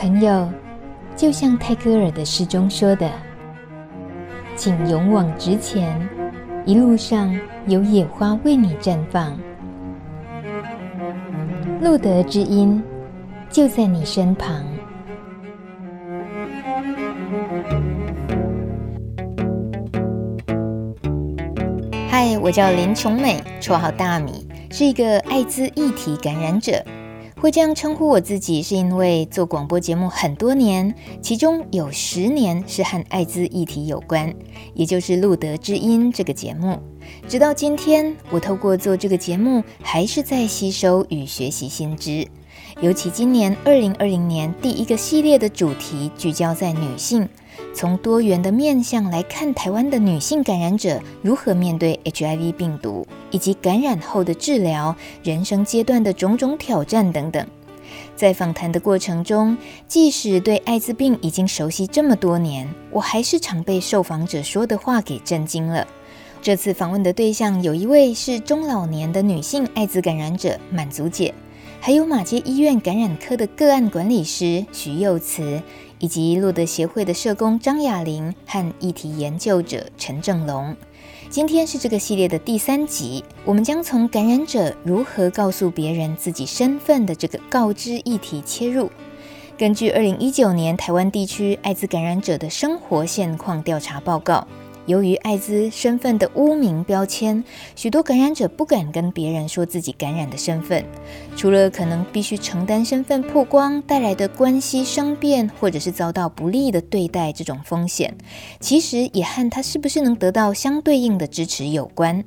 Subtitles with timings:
[0.00, 0.48] 朋友，
[1.14, 3.06] 就像泰戈尔的诗中说的
[4.56, 5.94] ：“请勇往直前，
[6.64, 9.38] 一路上有野花为你绽放。”
[11.82, 12.82] 路德之音
[13.50, 14.64] 就在你身旁。
[22.08, 26.82] 嗨，我叫林琼美，绰号大米，是一个艾滋议题感染者。
[27.40, 34.34] 会这样称呼我自己，是因为做广播节目很多年，其中有十年是和艾滋议题有关，
[34.74, 36.78] 也就是路德之音这个节目。
[37.26, 42.28] 直到今天，我透过做这个节目，还是在吸收与学习新知。
[42.82, 47.26] 尤其今年二零二零年第一个系列的主题聚焦在女性，
[47.72, 57.46] 从多元的面向来看台湾的女性感染者如何面对 HIV 病毒，以及感染后的治疗、人生阶段的种种挑战等等。
[58.16, 59.56] 在访谈的过程中，
[59.88, 65.86] 即使对艾滋病已经熟悉这么多年，我还是常被受访者说的话给震惊了。
[66.42, 71.32] 这次访问的对象有一位是中老年的女性艾滋感染者满足姐。
[71.82, 75.62] 还有马偕医院感染科的个案管理师徐幼慈，
[76.00, 80.76] 以及路德协会的社工张雅玲和议题研究者陈正龙。
[81.28, 88.90] 今天是这个系列的第三集，我们将从感染者如何告诉别人自己身份的这个告知议题切入。
[89.56, 94.46] 根据二零一九年台湾地区艾滋感染者的生活现况调查报告。
[94.90, 97.44] 由于艾滋身份的污名标签，
[97.76, 100.84] 许多感染者不敢跟别人说自己感染的身份，
[101.36, 108.12] 除了可能必须承担身份曝光带来的关系生变，或者是遭到不利的对待这种风险，
[108.58, 112.24] 其实也和他是不是能得到相对应的支持有关。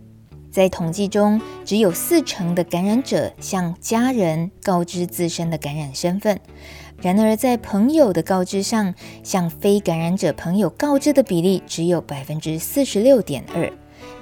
[0.50, 6.40] 在统计中，只有四成的感染者向家人告知自身的感染身份。
[7.02, 13.72] 然而，在朋友的告知上，向非感染者朋友告知的比例只有百分之四十六点二，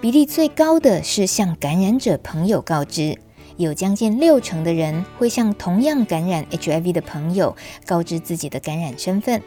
[0.02, 3.20] 比例最高的是向感染者朋友告知，
[3.58, 9.42] 有将近六成的人会向同样感染 HIV 的朋友告知自己的感染身份。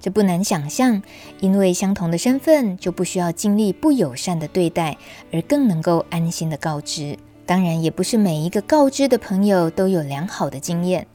[0.00, 1.00] 这不难想象，
[1.40, 4.98] 因为相同的身份就不需要经历不友善的对待，
[5.32, 7.16] 而更能够安心的告知。
[7.46, 11.06] 当然，也不是每一个告知的朋友都有良好的经验。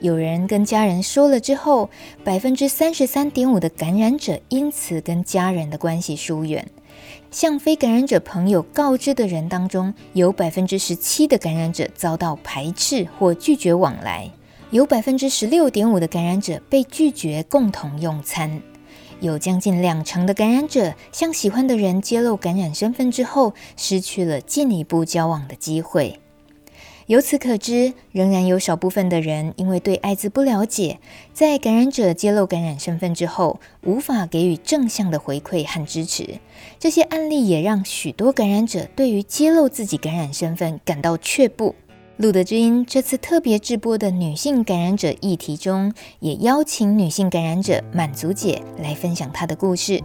[0.00, 1.90] 有人跟家人说了之后，
[2.22, 6.66] 百分之三十三点五的感染者因此跟家人的关系疏远。
[7.30, 14.30] 向非感染者朋友告知的人当中，有百分之十七的感染者遭到排斥或拒绝往来，
[14.70, 18.62] 有百分之十六点五的感染者被拒绝共同用餐，
[19.20, 26.20] 有将近两成的感染者向喜欢的人揭露感染身份之后，失去了进一步交往的机会。
[27.06, 30.98] 由此可知，仍然有少部分的人因为对艾滋不了解，
[31.34, 36.38] 在感染者揭露感染身份之后，无法给予正向的回馈和支持。
[36.78, 41.74] 这些案例也让许多感染者对于揭露自己感染身份感到却步。
[42.16, 50.00] 露德知音这次特别直播的女性感染者议题中，也邀请女性感染者满足姐来分享她的故事。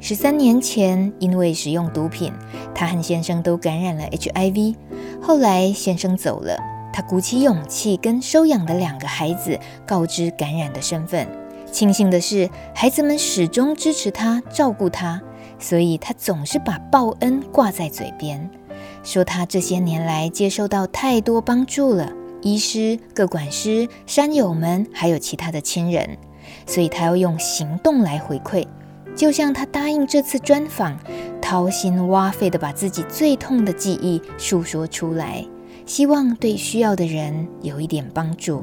[0.00, 2.32] 十三年前，因为使用毒品，
[2.74, 4.74] 她和先生都感染了 HIV。
[5.20, 6.58] 后来先生走了，
[6.92, 11.26] 她鼓起勇气跟收养的两个孩子告知感染的身份。
[11.70, 15.20] 庆幸的是，孩子们始终支持她、照顾她，
[15.58, 18.50] 所以她总是把报恩挂在嘴边，
[19.02, 26.18] 说她这些年来接受到太多帮助了，医师、各管师、山友们，还有其他的亲人，
[26.66, 28.66] 所以她要用行动来回馈。
[29.14, 30.96] 就像他答应这次专访，
[31.40, 35.44] 掏心挖肺的把自己最痛的记忆诉说出来，
[35.86, 38.62] 希望对需要的人有一点帮助。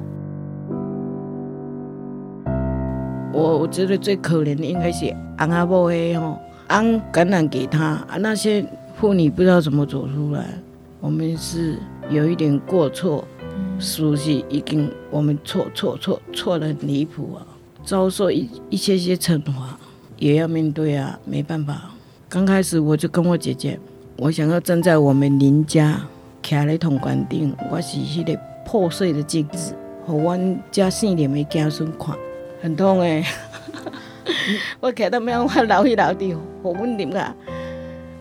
[3.32, 6.38] 我我觉得最可怜的应该是安阿伯的哦，
[6.68, 8.66] 安感染给他啊，那些
[9.00, 10.46] 妇女不知道怎么走出来。
[11.00, 11.78] 我们是
[12.10, 13.24] 有一点过错，
[13.80, 17.48] 熟悉已经我们错错错错的很离谱啊，
[17.86, 19.79] 遭受一一些些惩罚。
[20.20, 21.92] 也要面对啊，没办法。
[22.28, 23.80] 刚开始我就跟我姐姐，
[24.18, 26.00] 我想要站在我们邻家，
[26.44, 29.74] 徛在通关顶，我是迄个破碎的镜子，
[30.06, 32.16] 和阮家生的没子孙看，
[32.62, 33.26] 很痛诶。
[34.82, 37.34] 我徛到没我老一老的，好稳定啊。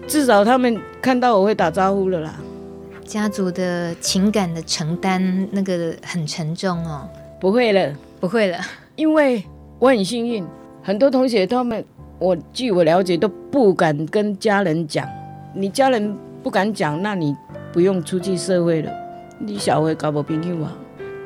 [0.06, 2.34] 至少他们看到我会打招呼了啦。
[3.04, 7.08] 家族的情感的承担，那个很沉重哦。
[7.40, 8.58] 不会了，不会了，
[8.96, 9.42] 因为
[9.78, 10.46] 我很幸运。
[10.88, 11.84] 很多同学他们，
[12.18, 15.06] 我据我了解都不敢跟家人讲。
[15.52, 17.36] 你家人不敢讲，那你
[17.74, 18.90] 不用出去社会了。
[19.38, 20.72] 你小会搞无朋友啊？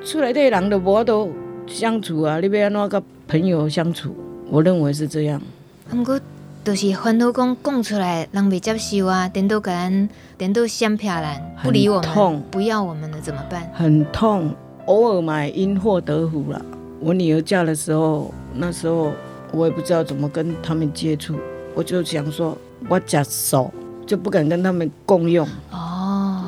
[0.04, 1.30] 出来的人都无都
[1.68, 4.12] 相处啊，你要安怎跟朋友相处？
[4.50, 5.40] 我认为是这样。
[5.88, 6.18] 不过，
[6.64, 13.70] 都是烦恼讲讲出来，人未接受啊，颠倒个人，颠倒相片人，不理我们，痛不要我们了，怎么办？
[13.72, 14.52] 很痛，
[14.86, 16.60] 偶尔嘛，因祸得福了。
[16.98, 19.12] 我女儿嫁的时候，那时候
[19.52, 21.38] 我也不知道怎么跟他们接触，
[21.74, 22.56] 我就想说，
[22.88, 23.72] 我假手
[24.06, 25.46] 就不敢跟他们共用。
[25.70, 26.42] 哦，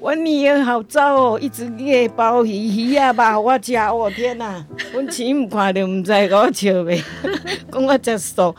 [0.00, 4.64] 我女儿好糟哦，一直夜包鱼鱼啊吧， 我吃，我天哪，
[4.94, 7.02] 我亲不看到唔知给我笑呗，
[7.70, 8.54] 讲我假手，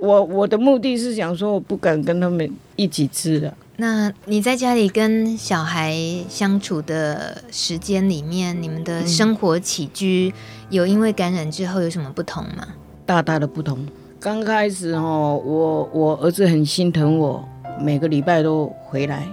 [0.00, 3.52] 我我的目的是想说，我不敢跟他们一起吃的。
[3.78, 5.94] 那你在家里跟小孩
[6.30, 10.32] 相处的时间里面，你们的生活起居
[10.70, 12.68] 有因为感染之后有什么不同吗？
[13.06, 13.78] 大大的不同。
[14.18, 17.42] 刚开始哦，我我儿子很心疼我，
[17.80, 19.26] 每个礼拜都回来，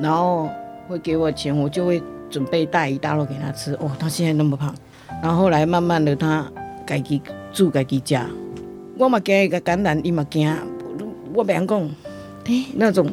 [0.00, 0.48] 然后
[0.88, 3.74] 会给我钱，我就会准备大鱼大肉给他吃。
[3.74, 4.74] 哦，他现在那么胖，
[5.22, 6.44] 然后后来慢慢的他
[6.86, 7.22] 自己
[7.52, 8.26] 住自己家，
[8.98, 10.52] 我嘛惊一个感染，伊嘛惊，
[11.32, 11.90] 我别讲，
[12.46, 13.06] 哎，那种。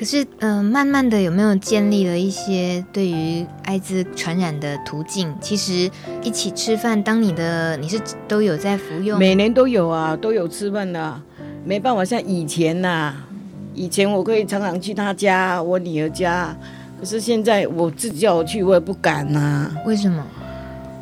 [0.00, 5.30] 可是，嗯、呃，慢慢的有没有建立了一些对于艾滋传染的途径？
[5.42, 5.90] 其实
[6.22, 11.22] 一起吃饭，当你的你是都有在服用，每年都有啊，都有吃饭的、啊，
[11.66, 13.28] 没办法像以前呐、啊，
[13.74, 16.56] 以前我可以常常去他家，我女儿家，
[16.98, 19.76] 可是现在我自己叫我去，我也不敢呐、啊。
[19.84, 20.26] 为什么？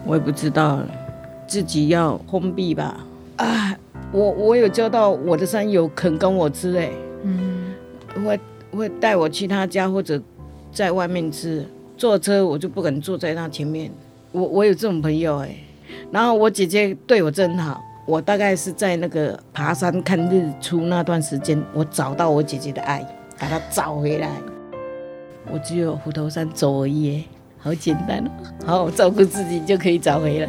[0.04, 0.80] 我也不知道，
[1.46, 2.96] 自己要封闭吧。
[3.36, 3.76] 啊，
[4.10, 6.90] 我我有交到我的山友肯跟我吃哎，
[7.22, 7.72] 嗯，
[8.24, 8.36] 我。
[8.78, 10.20] 会带我去他家或者
[10.72, 11.66] 在外面吃，
[11.96, 13.90] 坐车我就不敢坐在他前面。
[14.32, 15.54] 我我有这种朋友哎，
[16.12, 17.82] 然后我姐姐对我真好。
[18.06, 23.06] 我大概是在那个爬山看日出那段时间，我找到我姐姐的爱，
[23.38, 24.30] 把她找回来。
[25.52, 27.24] 我只有虎头山走而已，
[27.58, 28.30] 好简单哦，
[28.66, 30.48] 好好照顾自己就可以找回来。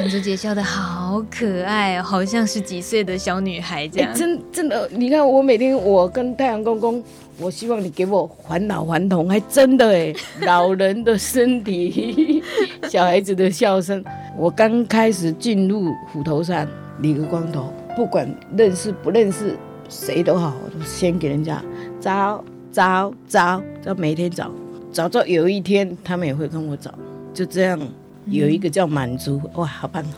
[0.00, 4.10] 满足姐笑得好可爱哦，好像十几岁的小女孩这样。
[4.10, 7.04] 欸、真真的，你看我每天我跟太阳公公，
[7.38, 10.10] 我希望你给我返老还童，还真的哎，
[10.40, 12.42] 老人的身体，
[12.88, 14.02] 小孩子的笑声。
[14.38, 16.66] 我刚开始进入虎头山，
[17.00, 18.26] 理个光头，不管
[18.56, 19.54] 认识不认识
[19.90, 21.62] 谁都好，我都先给人家
[22.00, 22.42] 找
[22.72, 24.50] 找找，找每天找，
[24.90, 26.90] 找到有一天他们也会跟我找，
[27.34, 27.78] 就这样。
[28.26, 30.14] 有一个叫满足，哇，好棒啊！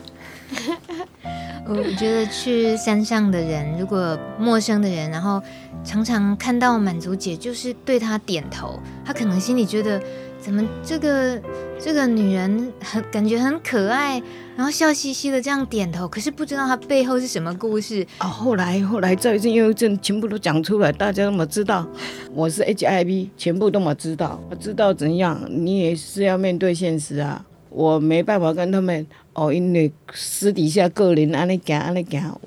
[1.68, 5.40] 我觉得去山上的人，如果陌生的人，然后
[5.84, 10.02] 常常看到满足姐，就是对她点头，她可能心里觉得，
[10.40, 11.40] 怎么这个
[11.78, 14.20] 这个女人很感觉很可爱，
[14.56, 18.04] 然后笑嘻嘻的这样点头，可是不知道她背后是什么故事。
[18.18, 21.86] 哦，后来后来这一阵又一阵，全部都讲出来，大家都么知道
[22.34, 27.46] 我是 HIV，全部都么知道，知道怎样，你也是要面对现实啊。
[27.74, 32.38] 我没办法跟他们哦，因为私底下个人安尼讲安尼讲，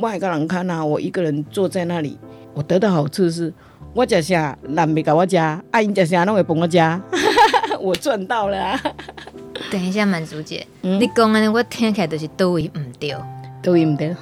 [0.00, 2.18] 我一个人看啊，我一个人坐在那里，
[2.54, 3.52] 我得到好处是，
[3.92, 6.78] 我食啥人没给我食，啊因食啥拢会帮我食，
[7.80, 8.80] 我赚到了、啊。
[9.70, 13.14] 等一下，满足姐，嗯、你讲安尼我听起来就是都位唔对，
[13.62, 14.14] 都位唔对，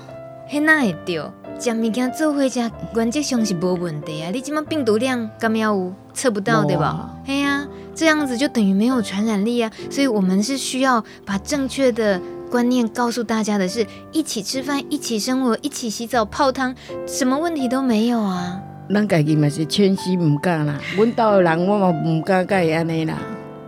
[0.51, 1.23] 迄哪会对？
[1.59, 4.31] 食物件做伙食，原则上是无问题啊。
[4.33, 7.15] 你即马病毒量敢要有测不到对吧？
[7.27, 7.69] 嘿呀、啊，
[8.01, 9.71] 这样子就等于没有传染力啊。
[9.91, 12.19] 所以我们是需要把正确的
[12.51, 16.75] 观念告诉大家的是，一起吃饭，一起生活，一起洗澡泡汤，
[17.07, 18.59] 什么问题都没有啊。
[18.89, 23.19] 咱家己嘛是谦虚唔敢啦，阮兜的人我嘛唔敢甲伊安尼啦，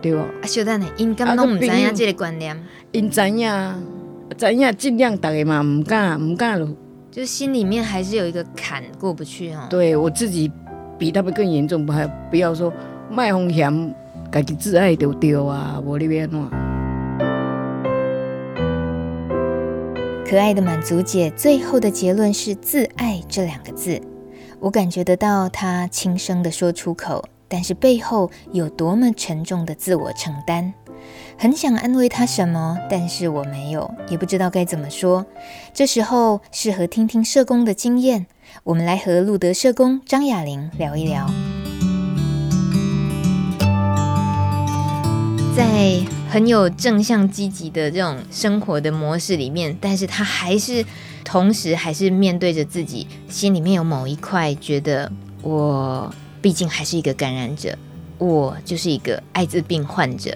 [0.01, 0.19] 对不？
[0.19, 2.59] 啊，小等下，因敢拢唔知影这个观念，
[2.91, 3.47] 因知影，
[4.35, 6.67] 知影尽量大家嘛唔敢唔敢咯。
[7.11, 9.67] 就心里面还是有一个坎过不去哦。
[9.69, 10.51] 对，我自己
[10.97, 12.73] 比他们更严重，不还不要说
[13.11, 13.95] 卖风险，
[14.33, 16.49] 自己自爱就丢啊，我那边喏。
[20.25, 24.01] 可爱的满足姐最后的结论是“自爱”这两个字，
[24.59, 30.73] 我感觉得到她轻声的说出口，但是背后有多么沉重的自我承担。
[31.37, 35.23] 很想安慰她什么，但是我没有，也不知道该怎么说。
[35.75, 38.25] 这时候适合听听社工的经验，
[38.63, 41.29] 我们来和路德社工张雅玲聊一聊。
[45.55, 45.99] 在
[46.31, 50.83] 很有正向积极的这种生活的模式里面，但是他还是
[51.23, 55.11] 同时还是面对着自己心里面有某一块，觉得
[55.43, 57.77] 我毕竟还是一个感染者，
[58.17, 60.35] 我就是一个艾滋病患者。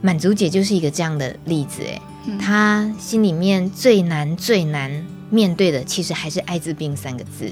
[0.00, 2.00] 满足姐就是一个这样的例子，哎，
[2.38, 7.50] 她心里面最难最难面对的，其实还是艾滋病三个字，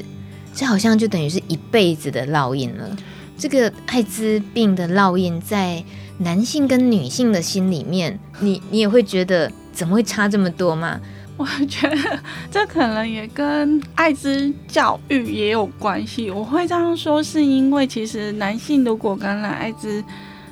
[0.54, 2.96] 这好像就等于是一辈子的烙印了。
[3.36, 5.82] 这个艾滋病的烙印，在
[6.18, 11.00] 男性跟女性的心里面，你你也会觉得怎么会差这么多吗？
[11.36, 11.96] 我觉得
[12.48, 16.30] 这可能也跟艾滋教育也有关系。
[16.30, 20.02] 我会这样说，是因为其实男性如果感染艾滋，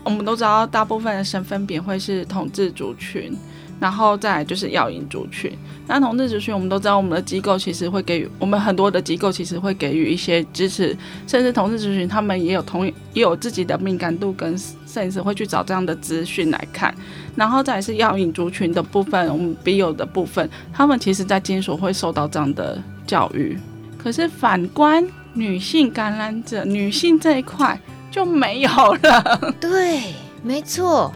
[0.02, 3.32] 我们都知道大部分的身份别会是统治族群。
[3.82, 5.50] 然后再来就是药瘾族群，
[5.88, 10.96] 那同志族群我们都知道，我们的机构其实会给予我们很多的机构其实会给予一些支持，
[11.26, 16.94] 甚至同志族群他们也有同也有自己的敏感度跟甚至会去找这样的资讯来看。
[17.34, 23.58] 然后再来是药瘾族群的部分，我们笔友的部分，他们其实在金所会受到这样的教育。
[23.98, 27.76] 可是反观女性感染者，女性这一块
[28.12, 28.70] 就没有
[29.02, 29.54] 了。
[29.60, 30.14] 对。
[30.42, 31.12] 没错，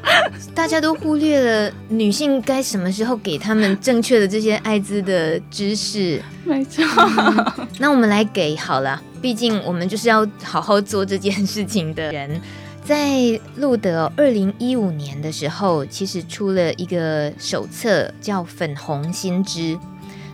[0.54, 6.22] 大家都忽略了女性该什么时候给他们正确的这些艾滋的知识。
[6.44, 12.40] 没错，嗯，那我们来给好了，毕竟我们就是要好好做这件事情的人。
[12.84, 13.18] 在
[13.56, 19.74] 路德二零一五年的时候，其实出了一个手册，叫《粉红心知》。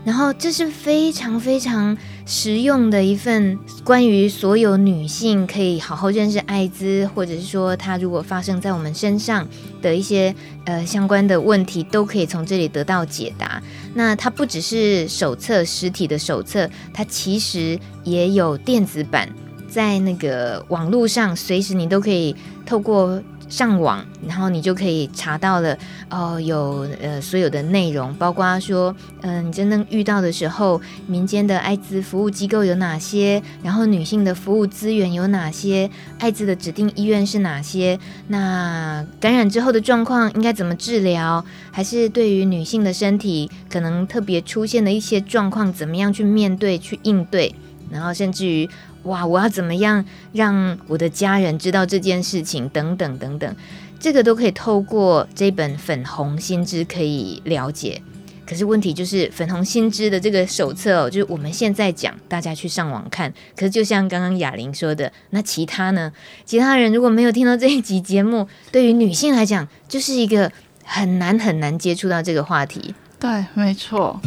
[0.04, 9.46] 然后这是非常非常实用的一份关于所有女性可以好好认识艾滋，或者是说它如果发生在我们身上
[9.80, 13.62] 的一些呃相关的问题，都可以从这里得到解答。
[13.94, 19.28] 那它不只是手册实体的手册，它其实也有电子版，
[19.68, 22.34] 在那个网络上随时你都可以
[22.66, 23.22] 透过。
[23.52, 25.76] 上网，然后你就可以查到了
[26.08, 47.54] 哦，有呃所有的内容，包括说，嗯、你真正遇到的时候，民间的艾滋服务机构有哪些，然后女性的服务资源有哪些，艾滋的指定医院是哪些，那感染之后的状况应该怎么治疗，还是对于女性的身体可能特别出现的一些状况，怎么样去面对、去应对，
[47.90, 48.66] 然后甚至于。
[49.04, 49.26] 哇！
[49.26, 52.68] 我要怎么样让我的家人知道这件事情？
[52.68, 53.56] 等等等等，
[53.98, 58.00] 这个都可以透过这本粉红心知可以了解。
[58.44, 63.32] 可是问题就是，粉红心知的这个手册哦，就是我们现在讲，大家去上网看。
[63.56, 66.12] 可是就像刚刚雅玲说的，那其他呢？
[66.44, 70.52] 其他人如果没有听到这一集节目，对于女性来讲，就是一个
[70.84, 72.94] 很难很难接触到这个话题。
[73.18, 74.20] 对，没错。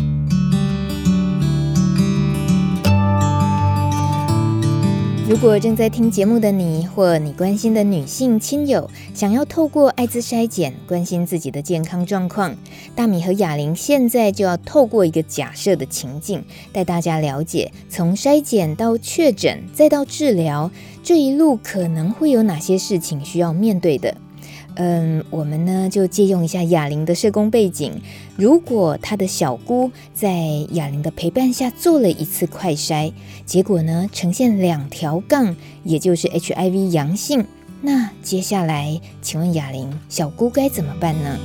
[5.27, 12.55] 如果正在听节目的你，或你关心的女性亲友，想要透过艾滋筛检关心自己的健康状况，
[12.96, 20.70] 大米和哑铃现在就要透过一个假设的情境，带大家了解从筛检到确诊再到治疗
[21.01, 24.15] 这一路可能会有哪些事情需要面对的。
[24.75, 27.94] 嗯，我们呢就借用一下哑铃的社工背景。
[28.38, 30.34] 如果他的小姑在
[30.72, 33.12] 哑铃的陪伴下做了一次快筛，
[33.46, 37.46] 结果呢呈现两条杠，也就是 HIV 阳性，
[37.82, 41.39] 那接下来，请问哑铃，小姑该怎么办呢？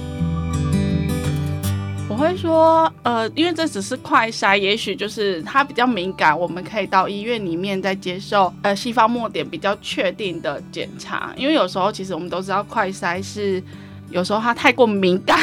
[2.20, 11.32] 我会说，呃，因为这只是快筛，也许就是它比较敏感，我们可以到医院里面再接受呃西方末点比较确定的检查。
[11.34, 13.62] 因为有时候其实我们都知道快筛是
[14.10, 15.38] 有时候它太过敏感。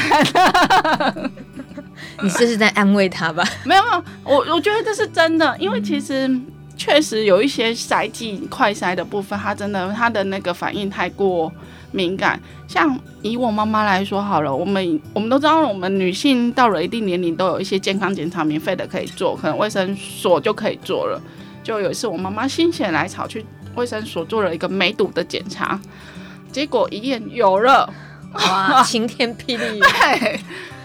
[2.21, 3.43] 你这是在安慰他吧？
[3.65, 6.29] 没有没有，我我觉得这是真的，因为其实
[6.77, 11.51] 确实有一些筛剂快筛的部分，它真的它的那个反应太过。
[11.97, 21.19] 敏感，像以我妈妈来说好了，我们我们都知道，我们女性到了一定年龄都有一些健康检查免费的可以做，可能卫生所就可以做了。
[21.63, 25.79] 就有一次我妈妈心血来潮去卫生所做了一个梅毒的检查，
[26.53, 27.91] 结果一验有了，
[28.33, 29.79] 哇，晴天霹雳！
[29.99, 30.39] 对，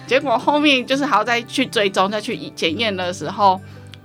[0.06, 3.60] 结果后面就是还要再去追踪再去检验的时候。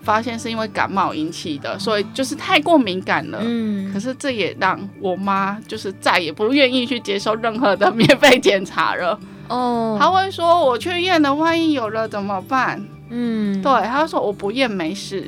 [0.07, 3.39] 发现是因为感冒引起的，所以就是太过敏感了。
[3.41, 9.19] 嗯，可是这也让我妈就是再也不愿意去接受任何的免费检查了。
[9.49, 15.25] 哦，她会说：“我去验了，万一有了怎么办？”嗯，对，她说：“我不验没事。”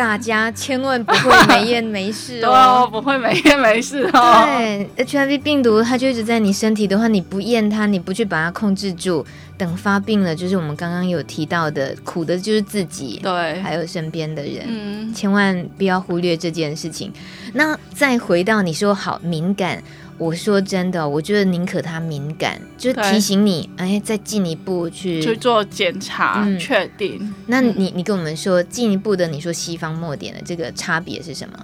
[0.00, 4.46] 大家千万不会没验没事 哦，不会没验没事哦。
[4.46, 9.22] 对，HIV 病毒它就一直在你身体的话，你不验它，你不去把它控制住，
[9.58, 17.12] 等发病了，就是我们刚刚有提到的，苦的就是自己，对，还有身边的人，嗯，千万不要忽略这件事情。
[17.52, 19.82] 那再回到你说好敏感。
[20.20, 27.34] 我说真的，我觉得宁可他敏感，就提醒你，哎，再进一步去去做检查，嗯、确定。
[27.46, 31.58] 那你你跟我们说进一步的，你说西方墨点的这个差别是什么？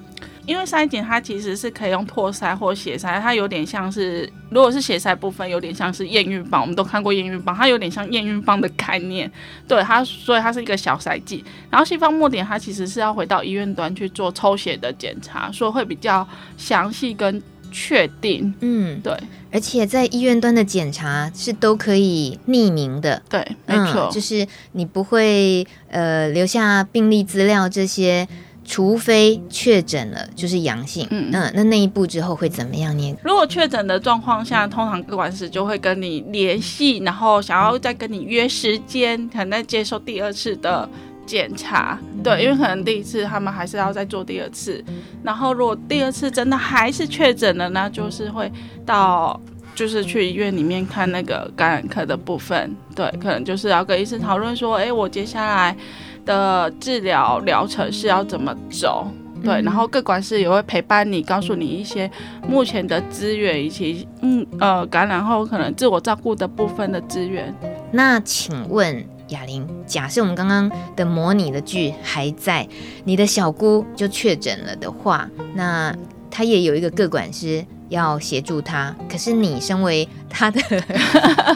[0.46, 9.30] 因为筛检它其实是可以用唾筛或血筛，它有点像是，如果是血筛部分，有点像是验孕棒，我们都看过验孕棒，它有点像验孕棒的概念。
[9.68, 11.44] 对它，所以它是一个小筛剂。
[11.68, 17.42] 然后西方墨点它其实是要回到医院端去做抽血的检查，所以会比较详细跟。
[17.70, 18.54] 确定。
[18.61, 19.12] 嗯，对。
[19.52, 28.28] 而且在医院端的检查是都可以匿名的，对，没错，嗯，就是你不会呃留下病历资料这些，
[28.66, 31.06] 除非确诊了就是阳性。
[31.11, 33.16] 嗯，那那那一步之后会怎么样呢？
[33.23, 40.87] 如果确诊的状况下，通常个管师就会跟你联系，然后想要再跟你约时间，可能再接受第二次的。
[41.26, 44.83] 检查，对，因为可能第一次他们还是要再做第二次，
[45.23, 48.50] 然后如果第二次真的还是确诊了，那就是会
[48.87, 49.38] 到
[49.75, 55.76] 就是去医院里面看那个感染科的部分，对，可能就是要跟医生讨论说，哎，我接下来
[56.25, 59.06] 的治疗疗程是要怎么走，
[59.42, 62.11] 对，然后各管师也会陪伴你，告诉你一些
[62.49, 67.54] 目前的资源以及嗯呃感染后可能自我照顾的部分的资源。
[67.92, 69.04] 那请问？
[69.28, 72.66] 雅玲，假设我们刚刚的模拟的剧还在，
[73.04, 75.95] 你的小姑就确诊了的话，那
[76.30, 78.95] 她也有一个个管师要协助她。
[79.09, 80.61] 可是你身为她的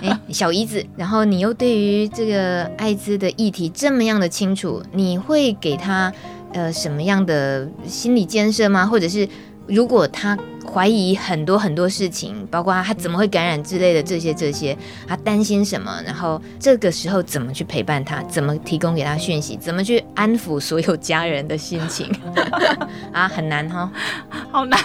[0.03, 6.13] 诶 小姨子，然后你又对于这个艾滋的议题这么样的清楚，你会给她
[6.53, 8.87] 呃什么样的心理建设吗？
[8.87, 9.29] 或者是
[9.67, 10.39] 如果他？
[10.73, 14.77] 怀疑很多很多事情，包括他怎么会感染之类的这些这些，
[15.09, 22.09] 他担心什么，然后这个时候怎么去陪伴他，怎么提供给他讯息，怎么去安抚所有家人的心情
[23.11, 23.91] 啊，很难哈，
[24.53, 24.79] 好难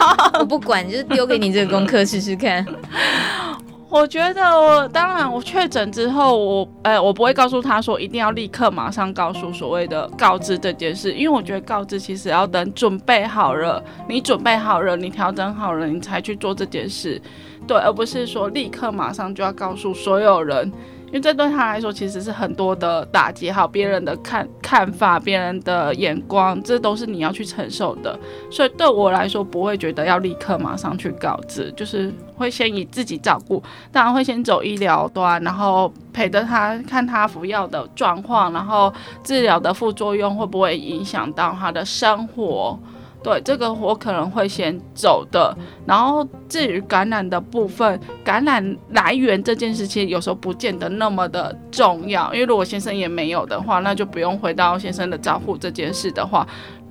[0.00, 2.66] 哦，我不管，就是丢给你这个功课试试看。
[3.90, 17.20] 我觉得我当然，我确诊之后，我呃，我不会告诉他说一定要立刻马上告诉所谓的告知这件事，因为我觉得告知其实要等准备好了，你准备好了，你调整好了，你才去做这件事，
[17.66, 20.70] 对，而不是说立刻马上就要告诉所有人。
[21.08, 28.18] 因为这对他来说其实是很多的打击，还有别人的看看法、别人的眼光，这都是你要去承受的。
[28.50, 38.92] 所以对我来说，不会觉得要立刻马上去告知，就是会先以自己照顾，当然会先走医疗端，然后陪着他看他服药的状况，然后
[39.24, 42.78] 治疗的副作用会不会影响到他的生活。
[43.20, 56.46] 对，这个我可能会先走的，然后至于感染的部分，感染来源这件事情有时候不见得那么的重要，因为如果先生也没有的话，那就不用回到先生的照顾这件事的话，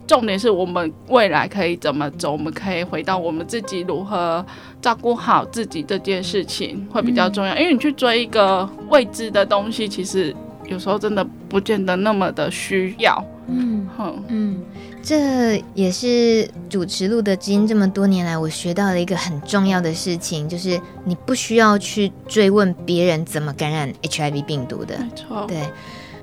[0.06, 4.46] 重点是我们未来可以怎么走，我们可以回到我们自己如何
[4.82, 10.36] 照顾好自己这件事情会比较重要，因为你去追一个未知的东西，其实
[10.66, 13.24] 有时候真的不见得那么的需要。
[13.48, 14.62] 嗯哼嗯。
[15.08, 24.98] 这也是主持录的基因这么多年来，我学到了一个很重要的事情，就是你不需要去追问别人怎么感染 HIV 病毒的。
[25.00, 25.64] 没错，对，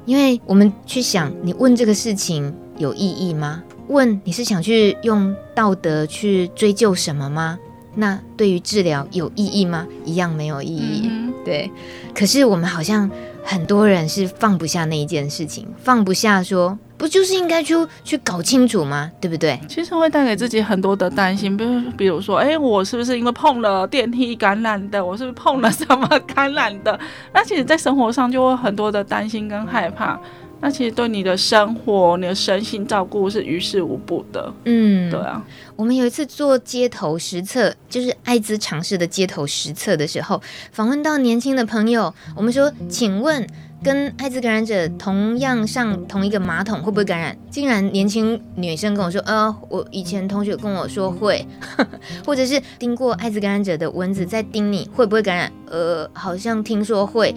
[0.04, 3.62] 因为我们去想，你问这个事情有意义吗？
[3.88, 7.58] 问你是想去用道德去追究什么吗？
[7.94, 9.86] 那对于治疗有意义吗？
[10.04, 11.08] 一样没有意义。
[11.10, 11.70] 嗯、对，
[12.14, 13.10] 可是我们好像
[13.44, 16.78] 很多人是放不下那一件事情，放不下说。
[16.96, 19.10] 不就是应该去去搞清楚吗？
[19.20, 19.60] 对不对？
[19.68, 25.04] 其实会带给自己很多的担心，比如比如说，哎，我是不是因为碰了电梯感染的？
[25.04, 26.98] 我是不是碰了什么感染的？
[27.32, 30.18] 那其实，在生活上就会很多的担心跟害怕。
[30.64, 34.50] 那其实对你的生活、你的身心照顾是于事无补的。
[34.64, 35.44] 嗯，对啊。
[35.76, 40.40] 我们有一次做街头实测，就是艾滋尝试的街头实测的时候，
[40.72, 43.46] 访问到年轻的朋友，我们说，请问。
[43.82, 47.36] 跟艾滋感染者同样上同一个马桶会不会感染？
[47.50, 51.46] 竟然年轻女生跟我说：“呃，我以前同学跟我说会，
[52.24, 55.52] 或者是叮过艾滋感染者的蚊子在叮你会不会感染？
[55.66, 57.34] 呃，好像听说会。”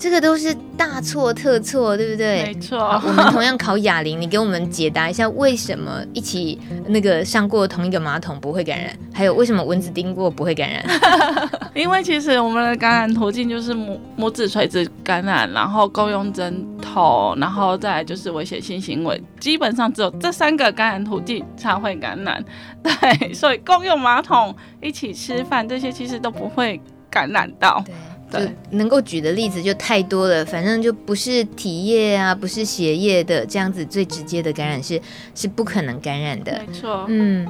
[0.00, 2.42] 这个都是大错特错，对不对？
[2.44, 2.78] 没错。
[3.04, 8.96] 我们同样考哑铃，你给我们解答一下，为什么一起那个上过同一个马桶不会感染？
[9.12, 10.82] 还有为什么蚊子叮过不会感染？
[11.76, 22.42] 因为其实我们的感染途径就是母母子垂直感染，然后共用针头，然后再来就是危险性行为，基本上只有这三个感染途径才会感染。
[22.82, 27.82] 对，所以共用马桶、一起吃饭这些其实都不会感染到。
[27.84, 27.94] 对。
[28.30, 28.38] 就
[28.70, 35.00] 能够举的例子就太多了，反正就不是体液啊，不是血液的这样子最直接的感染是
[35.34, 36.62] 是不可能感染的。
[36.66, 37.48] 没错，嗯，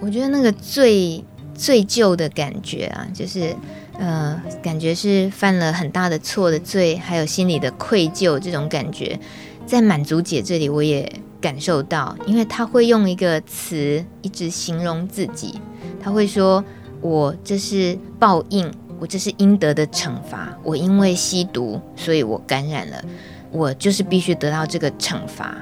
[0.00, 1.22] 我觉得那个最
[1.54, 3.54] 最旧的感觉啊，就是
[3.98, 9.18] 呃，感觉是犯了很大的错的罪，还有心里的愧疚这种感觉，
[9.66, 15.60] 在满足姐这里我也感受到，因为她会用一个词一直形容自己，
[16.02, 16.64] 她会说
[17.02, 18.72] 我这是报应。
[19.04, 20.48] 我这是应得的惩罚。
[20.62, 23.04] 我因为吸毒，所以我感染了。
[23.50, 25.54] 我就是必须得到这个惩罚。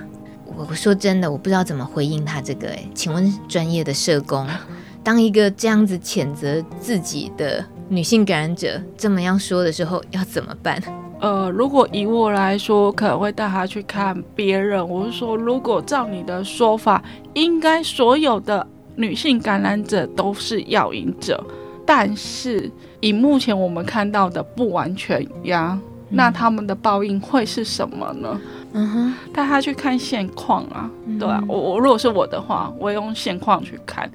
[0.47, 2.69] 我说真的，我不知道怎么回应他这个。
[2.69, 4.47] 诶，请问专业的社工，
[5.03, 10.81] 当一个这样子谴责自己的女性感染者这么样说的时候，要怎么办？
[11.21, 14.89] 呃，如果以我来说，可能会带他去看别人。
[14.89, 17.03] 我是说，如果照你的说法，
[17.35, 21.45] 应该所有的女性感染者都是药瘾者，
[21.85, 22.71] 但是
[23.03, 25.79] 以目前我们看到的不完全呀。
[26.15, 28.39] 那他们的报应会是什么呢？
[28.75, 34.11] 嗯哼，带他去看现况啊，嗯、对啊，我我如果是我的话，我会用现况去看。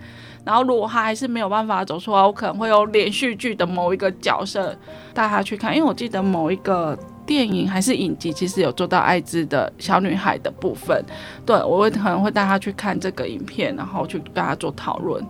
[0.45, 4.76] 然后如果他还是没有办法走出来，我可能会用连续剧的某一个角色
[5.12, 6.95] 带他去看，因为我记得某一个
[7.26, 11.04] 电影还是影集，其实有做到艾滋的小女孩的部分。
[11.47, 15.26] 对，我会可能会带他去看这个影片，然后去跟他做讨论。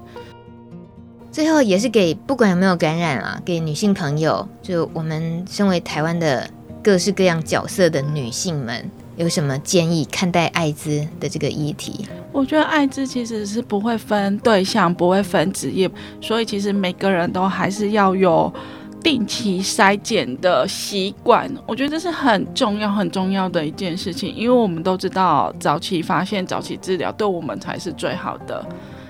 [1.38, 6.50] 最后也是给不管有没有感染啊，给女性朋友，就我们身为台湾的。
[6.84, 12.08] 各式各样角色的女性们有什么建议看待艾滋的这个议题？
[12.32, 15.90] 我觉得艾滋其实是不会分对象，不会分职业，
[16.22, 18.52] 所以其实每个人都还是要有
[19.04, 21.52] 定期筛检的习惯。
[21.68, 28.66] 我觉得这是很重要、很重要的一件事情，因为我们都知道早期发现、早期治疗对我们才是最好的。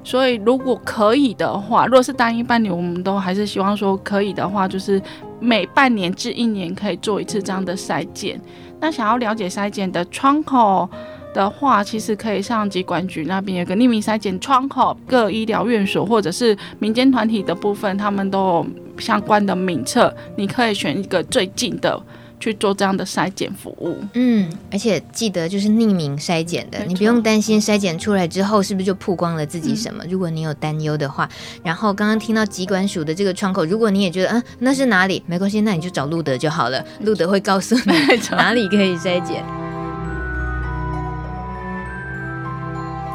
[0.07, 5.01] 所以，如果可以的话，如果是单一伴侣，我们都还是希望说可以的话，就是
[5.41, 8.39] 每半年至一年可以做一次这样的筛检。
[8.79, 10.89] 那想要了解筛检的窗口
[11.33, 18.67] 的话，其实可以上疾管局那边有个匿名筛检窗口，各医疗院所或者是民间团体的部分，他们都有
[18.97, 22.01] 相关的名册，你可以选一个最近的。
[22.39, 30.03] 去做这样的筛检服务，嗯，而且记得就是匿名筛检的，你不用担心筛检出来之后是不是就曝光了自己什么。
[30.05, 31.27] 嗯、如果你有担忧的话，
[31.63, 37.81] 然后刚刚听到疾管署的这个窗口，如果你也觉得嗯那是哪里，没关系，那你就找路德就好了，路德会告诉你
[38.31, 39.66] 哪里可以筛检。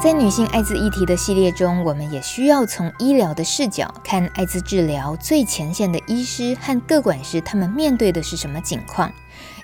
[0.03, 9.09] 在女性艾滋议题的系列中，我们也需要从医疗的视角看艾滋治疗最前线的医师和各管师，他们面对的是什么情况？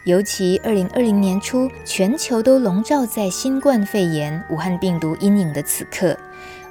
[0.06, 6.18] 尤其二零二零年初，全球都笼罩在新冠肺炎、武汉病毒阴影的此刻，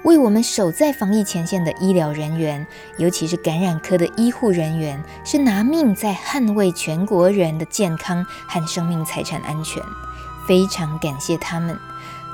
[0.03, 9.83] 为我们守在防疫前线的医疗人员，尤其是感染科的医护人员，是拿命在捍卫全国人的健康和生命财产安全。
[10.47, 11.79] 非常感谢他们。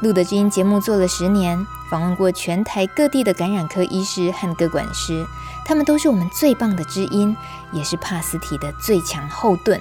[0.04, 5.24] 路德之音节目做了十年，访问过全台各地的感染科医师和个管师，
[5.64, 7.34] 他们都是我们最棒的知音，
[7.72, 9.80] 也是帕斯堤的最强后盾。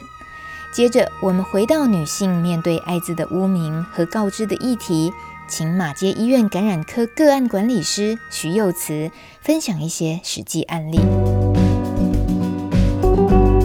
[0.71, 5.11] 接着，我们回到女性面对艾滋的污名和告知的议题，
[5.45, 11.01] 请马街医院感染科个案管理师徐佑慈分享一些实际案例。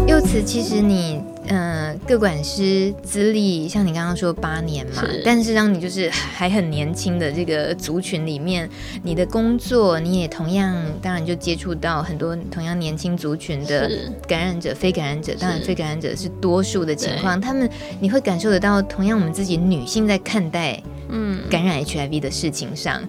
[0.08, 1.22] 幼慈，其实你。
[1.48, 8.68] 嗯、呃，个管师资历像你刚刚说八年嘛，是但是让你就是还很年轻的这个族群里面，
[9.02, 13.90] 你的工作你也同样当然就接触到很多同样年轻族群的
[14.26, 17.68] 感染者、非感染者，当然非感染者是多数的情况，他们
[18.00, 23.02] 你会感受得到，同样我们自己女性在看待嗯感染 HIV 的事情上，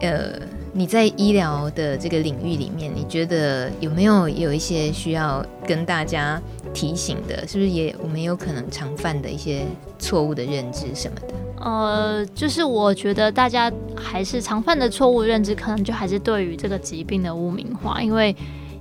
[0.00, 0.55] 嗯、呃。
[0.76, 6.38] 你在医疗的这个领域里面，你觉得有没有有一些需要跟大家
[6.74, 7.48] 提醒的？
[7.48, 9.62] 是不是也我们有可能常犯的一些
[9.98, 11.34] 错误的认知什么的？
[11.64, 18.02] 呃，就是我觉得大家还是常犯的错误认知，可能就还是对于这个疾病的污名化。
[18.02, 18.36] 因为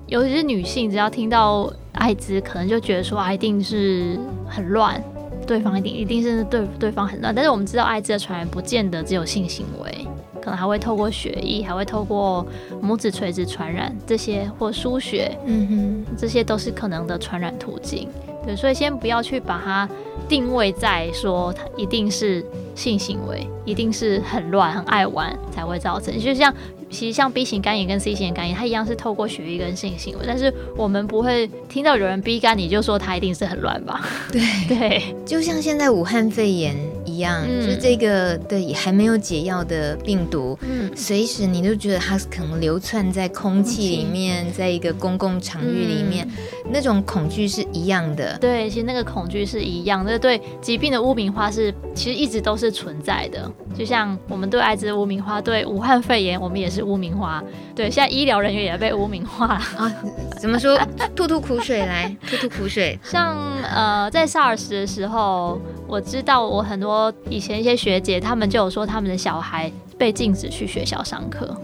[0.08, 5.02] 尤其是女性，只要听到艾滋，可能就觉得说啊，一定是很乱，
[5.48, 7.34] 对方一定一定是对对方很乱。
[7.34, 10.06] 但是我们知道，艾滋的传染不见得只有性行为。
[10.42, 12.46] 可能还会透过血液，还会透过
[12.82, 18.08] 拇指垂直传染这些，或输血，嗯哼，这些都是可能的传染途径。
[18.46, 19.90] 对，所以先不要去把它
[20.30, 22.46] 定位在说它一定是
[22.76, 26.18] 性行为，一定是很乱、很爱玩才会造成。
[26.20, 26.54] 就像。
[26.88, 34.08] 其实像 B 型肝炎跟 C 型肝炎，它一样是透过血液跟性行为，但是我们不会听到有人 B 肝，你就说他一定是很乱吧？
[34.32, 48.38] 对 对，就像现在武汉肺炎一样，嗯、就是这个对还没有解药的病毒，嗯，随时你都觉得它可能流窜在空气里面，在一个公共场域里面，嗯、那种恐惧是一样的。
[48.40, 53.50] 对，其实那个恐惧是一样的，对疾病的污名化是其实一直都是存在的。
[53.78, 57.44] 就像我们对艾滋污名化，对武汉肺炎我们也是污名化。
[57.76, 59.92] 对，现在医疗人员也被污名化了啊！
[60.40, 60.80] 怎么说？
[61.14, 62.98] 吐吐苦水来，吐吐苦水。
[63.04, 71.56] 像呃，在 SARS 的时候，我知道我很多以前一些学姐，他们就有说他们的小孩被禁止去学校上课，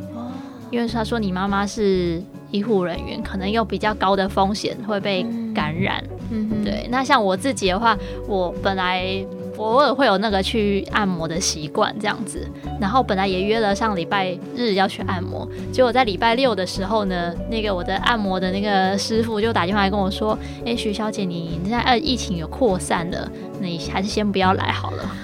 [0.69, 6.03] 因为他说你妈妈是医护人员，可能有比较高的风险会被感染。
[6.29, 6.87] 嗯，对。
[6.89, 9.25] 那像我自己的话，我本来。
[9.61, 12.47] 我偶尔会有那个去按摩的习惯，这样子。
[12.79, 25.15] 然后本来也约了上礼拜日要去按摩，结果在礼拜六的时候呢，那个我的按摩的那个师傅就打电话来跟我说：“哎，徐小姐，你现在呃疫情有扩散了，你还是先不要来好了。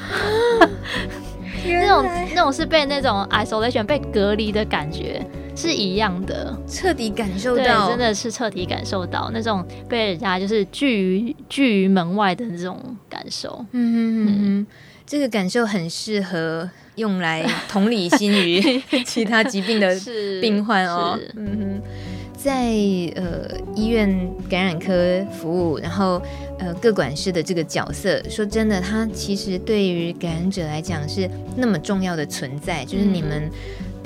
[1.65, 5.25] ”那种那种是被那种 isolation 被隔离的感觉
[5.57, 13.65] 是一样的，彻底感受到，真的是彻底感受到那种被人家就是拒于拒于门外的那种感受。
[13.71, 14.67] 嗯哼哼哼，嗯，
[15.03, 18.61] 这个感受很适合用来同理心于
[19.03, 19.99] 其他疾病的
[20.39, 21.19] 病患哦。
[21.35, 21.81] 嗯哼。
[22.37, 22.67] 在
[23.15, 24.07] 呃医院
[24.47, 26.21] 感染科服务，然后
[26.59, 33.49] 呃各管师的这个角色，说真的，他其实对于感染者来讲是那么重要的存在，就是你们。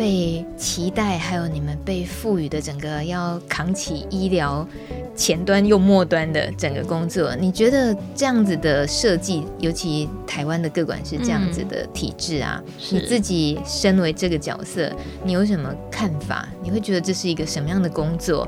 [0.02, 4.68] 被期待，还有你们被赋予的整个要扛起医疗
[5.16, 14.92] 前端又末端的整个工作，你觉得这样子的设计，尤其台湾的各管是这样子的体制啊，嗯、你自己身为这个角色，
[15.24, 16.50] 你有什么看法？
[16.64, 18.48] 你会觉得这是一个什么样的工作？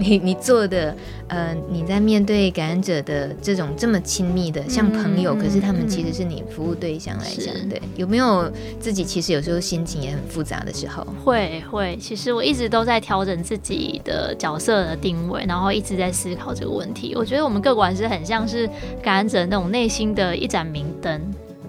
[0.00, 0.96] 你你做的，
[1.28, 11.06] 呃，你在面对感染者的这种这么亲密的，像朋友，嗯、可是他们其实是你服务对象来讲，对，有没有自己其实有时候心情也很复杂的时候？
[11.22, 17.14] 会会，其实我一直都在调整自己的角色的定位，然后一直在思考这个问题。
[17.14, 18.66] 我觉得我们各管是很像是
[19.02, 21.20] 感染者那种内心的一盏明灯。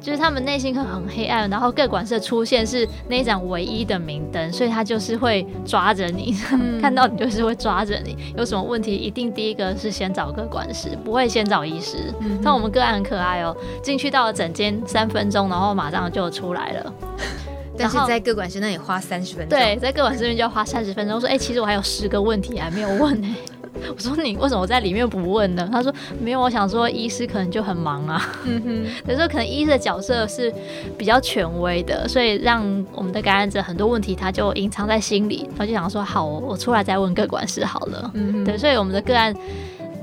[0.01, 12.11] 就是他们内心会很黑暗，然后各管师的出现是那一盏唯一的明灯，所以他就是会抓着你， 嗯、看到你就是会抓着你，有什么问题一定第一个是先找各管师，不会先找医师。
[12.19, 16.93] 嗯、像我们个案很可爱哦，进去到了诊间三分钟，然后马上就出来了。
[17.77, 19.57] 但是在各管师那里花三十分钟。
[19.57, 21.15] 对，在各管师那边就要花三十分钟。
[21.15, 23.27] 我说，哎、欸，其实我还有十个问题还没有问呢。
[23.95, 25.67] 我说你为什么在里面不问呢？
[25.71, 28.21] 他说没有，我想说医师可能就很忙啊。
[28.45, 30.53] 嗯哼， 有时候可能医师的角色是
[30.97, 38.12] 比较权威的，所以让我们的感染者很多问题他就隐藏在心里，他就想说好，我出来再问个管事好了。
[38.13, 39.34] 嗯哼，对，所以我们的个案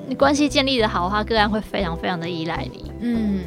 [0.08, 2.90] 你关系建立的好的话，个案会非常非常的依赖你。
[3.00, 3.40] 嗯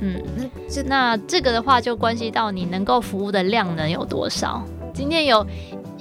[0.85, 4.63] 那这个的话就关系到你能够服务的量能有多少。
[4.93, 5.45] 今天有。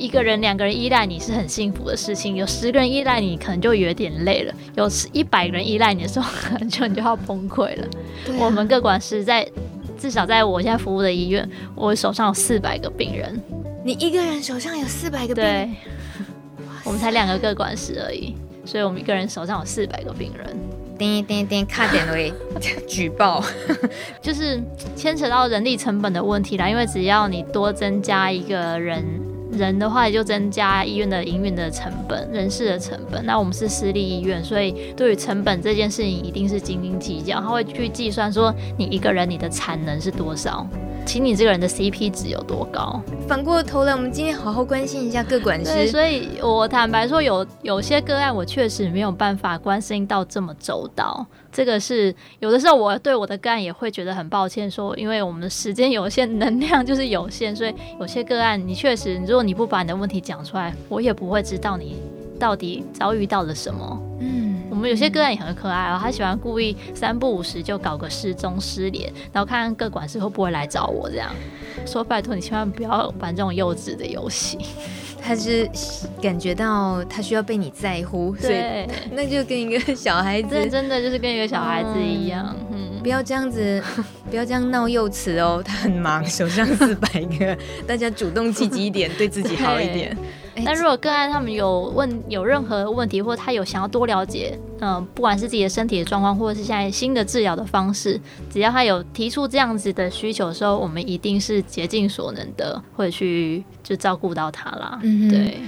[0.01, 7.85] 一个人、两个人依赖你是很幸福的事情，有十个人依赖你可能就有点累了，有一百个人依赖你的时候，可能就你就要崩溃了。
[7.85, 9.47] 啊、我们各管师在
[9.99, 13.39] 至少在我现在服务的医院，我手上有四百个病人。
[13.85, 15.69] 你一个人手上有四百个病人？
[15.69, 15.93] 对，
[16.85, 18.35] 我们才两个各管师而已，
[18.65, 20.57] 所以我们一个人手上有四百个病人。
[20.99, 22.33] 叮叮叮，卡点位
[22.89, 23.45] 举报，
[24.23, 24.59] 就是
[24.97, 29.05] 牵扯到人力成本的问题啦，因为只要你多增加一个人。
[29.53, 33.25] 人的话也就增加医院的营运的成本、人事的成本。
[33.25, 37.41] 那我们是私立医院，所以对于成本这件事情一定是斤斤计较。
[37.41, 40.67] 他会去计算说你一个人你的产能是多少，
[41.05, 43.01] 请你这个人的 CP 值有多高。
[43.27, 45.89] 反过头来，我们今天好好关心一下各管师。
[45.89, 51.27] 所以我坦白说，有有些个案我确实没有办法关心到这么周到。
[51.53, 61.97] 这个是有的时候，我对我的个案也会觉得很抱歉，说因为我们的时间有限，能量就是有限，所以有些个案你确实，如果你不把你的问题讲出来，我也不会知道你
[62.39, 64.03] 到底遭遇到了什么。
[64.21, 71.31] 嗯，我们有些个案也很可爱哦，他喜欢故意三不五时就搞个失踪失联，然后看看各管事会不会来找我这样，
[71.87, 74.59] 说拜托你千万不要玩这种幼稚的游戏。
[75.23, 75.69] 他是
[76.21, 78.57] 感觉到他需要被你在乎，所以
[79.13, 82.55] 那就跟一个小孩子，真的就是跟一个小孩子一样。
[82.73, 83.83] 嗯，不要这样子，
[84.31, 85.63] 不要这样闹幼齿哦。
[85.65, 87.57] 他很忙，手上四百个，
[87.87, 90.17] 大家主动积极一点，对自己好一点。
[90.65, 98.21] 但如果个案他们有问有任何问题，或者他有想要多了解，嗯、呃，不管是自己的身体的状况，或者是现在新的治疗的方式，
[98.51, 104.99] 只要他有提出这样子的需求的时候，我们一定是竭尽所能的会去就照顾到他啦。
[105.03, 105.59] 嗯，对，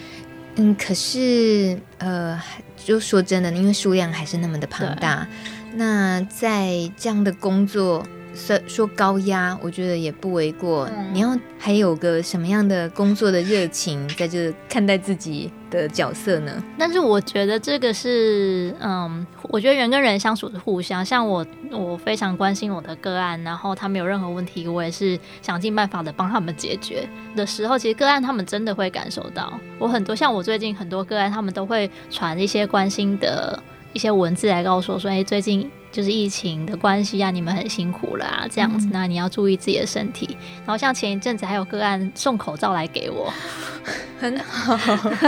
[0.56, 2.40] 嗯，可是呃，
[2.76, 5.26] 就说真的，因为数量还是那么的庞大，
[5.74, 8.02] 那在这样的工作。
[8.34, 10.88] 说说高压，我觉得也不为过。
[10.96, 16.62] 嗯、你要还有个什么样的工作的热情，在这看待自己的角色呢？
[16.78, 21.04] 但是我觉得这个是，嗯，我觉得人跟人相处是互相。
[21.04, 29.52] 像我，我非常关心我的个案，然后他们有任何问题，我也是想尽办法的帮他们解决的时候，其实个案他们真的会感受到。
[29.78, 35.70] 我很多像我最近很多个案，他们都会传一些关心的一些文字来告诉我说，哎，最近。
[35.92, 40.36] 就是疫情的关系啊，你们很辛苦了啊，这样子，嗯、那你要注意自己的身体。
[40.60, 43.32] 然后像前一阵子还有个案送口罩来给我，
[44.18, 44.74] 很好，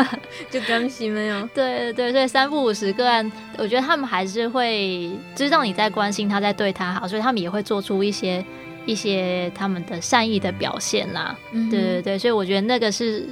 [0.50, 1.46] 就甘心没有？
[1.54, 8.42] 对对对，所以三不五时个案，我觉得他们还是会知道你在关心他，在对他好，所以他们也会做出一些
[8.86, 11.36] 一些他们的善意的表现啦。
[11.52, 13.28] 嗯、对对对，所以我觉得那个是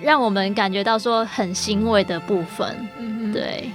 [0.00, 2.88] 让我们感觉到说很欣慰的部分。
[2.98, 3.68] 嗯，对。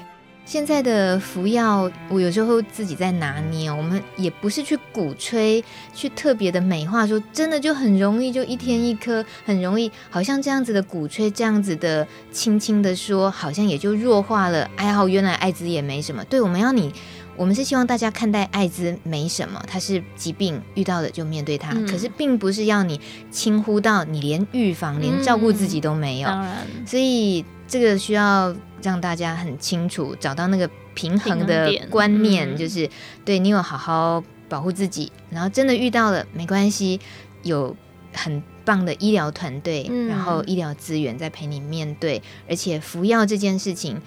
[0.47, 3.69] 现在的服药，我有时候自己在拿捏。
[3.69, 5.61] 我们也不是去鼓吹，
[5.93, 14.69] 去特别的美化，说真的就很容易，就一天一颗，很容易，好像这样子的鼓吹，这样子的轻轻的说，好像也就弱化了。
[14.77, 16.23] 哎呀，原来艾滋也没什么。
[16.23, 16.93] 对，我们要你，
[17.35, 21.73] 我们是希望大家看待艾滋没什么，它是疾病，遇到了就面对它。
[21.73, 26.29] 嗯、可是并不是要你轻忽到你连预防、连照顾自己都没有。
[26.29, 26.55] 当然，
[26.85, 28.55] 所以这个需要。
[28.83, 32.87] 让大家很清楚找到那个平衡的观念，嗯、就是
[33.25, 36.99] 对你有好好保护自己，然后真的遇到了没关系，
[37.41, 37.75] 有
[38.13, 43.99] 很棒的医疗团队，嗯、然后医疗资源在陪你面对，而且服药这件事情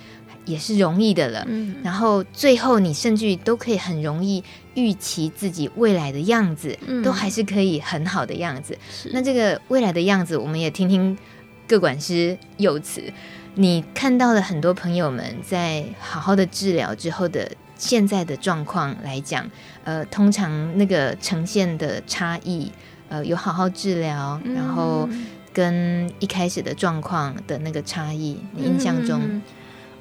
[0.45, 1.45] 也是容易的了。
[1.49, 4.43] 嗯、然后最后你甚至都可以很容易
[4.75, 8.79] 预期自己未来的样子，嗯、都还是可以很好的样子。
[9.13, 11.19] 那这个未来的样子，我们也听听
[11.67, 13.03] 各管师祐慈。
[13.57, 19.45] 你看到了很多朋友们在好好的治疗之后的现在的状况来讲，
[19.85, 22.71] 呃，通常那个呈现的差异，
[23.09, 25.09] 呃，有好好治疗，然后
[25.53, 29.21] 跟一开始的状况的那个差异，你印象中？
[29.23, 29.43] 嗯，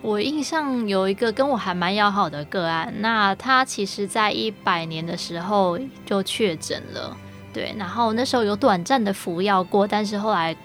[0.03, 7.17] 我印象有一个跟我还蛮要好的个案，那他其实在一百年的时候就确诊了，
[7.51, 10.55] 对，然后那时候有短暂的服药过，但是后来。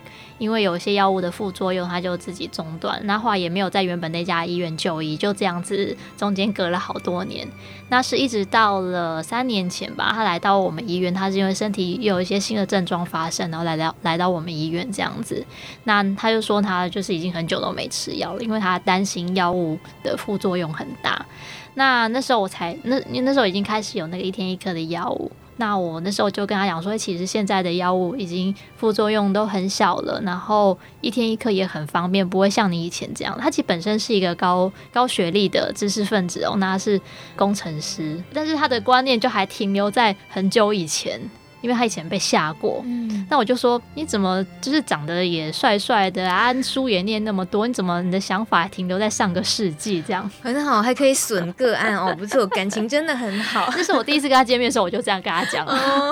[0.45, 7.49] 因为有一些药物的副作用，他就自己中断，那后来也没有在原本那家医院就医，就这样子中间隔了好多年。
[7.89, 15.43] 那是一直到了三年前吧，他来到我们医院，他是因为身体有一些新的症状发生，然后来到来到我们医院这样子。
[15.85, 21.25] 那他就说他就是已经很久都没吃药了，因为他担心药物的副作用很大。
[21.73, 25.33] 那那时候我才那那时候已经开始有那个一天一颗的药物。
[25.57, 33.39] 那我那时候就跟他讲说，其实现在的药物已经副作用都很小了，然后一天一颗也很方便，不会像你以前这样。
[33.41, 37.01] 他其实本身是一个高高学历的知识分子哦，那他是
[37.37, 41.21] 工程师，但是他的观念就还停留在很久以前。
[41.65, 50.31] 因为他以前被吓过，嗯，那我就说你怎么就是长得也帅帅的啊，书也念那么多，你怎么你的想法还停留在上个世纪这样？
[50.45, 53.67] 很好，还可以损个案哦，不错，感情真的很好。
[53.75, 55.67] 那是我第一次跟他见面的时候，我就这样跟他讲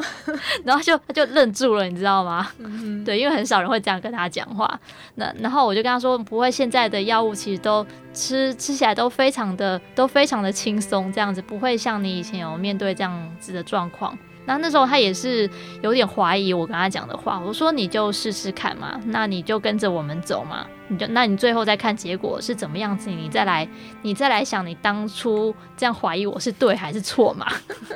[0.65, 2.51] 然后就他就愣住了，你知道吗？
[2.59, 4.81] 嗯、 对，因为很少人会这样跟他讲话。
[5.17, 14.17] 那然后我就跟他说，不会，现在的药物其实都吃吃起来都非常的都非常的轻松，这样子不会像你以前有面对这样子的状况。
[14.45, 15.49] 那那时候他也是
[15.83, 23.67] 有点怀疑我跟他讲的话，我说你就试试看嘛，那你就跟着我们走嘛，你就那你最后再看结果是怎么样子，你再来
[24.03, 27.47] 你再来想你当初这样怀疑我是对还是错嘛？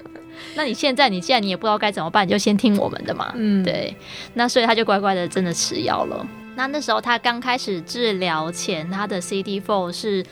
[0.55, 3.97] 那你现在你既然你也不知道该怎么办，你就先听我们的嘛，嗯，对，
[4.35, 6.27] 那所以他就乖乖的真的吃药了。
[6.55, 10.25] 那那时候他刚开始治疗前，他的 CD4 是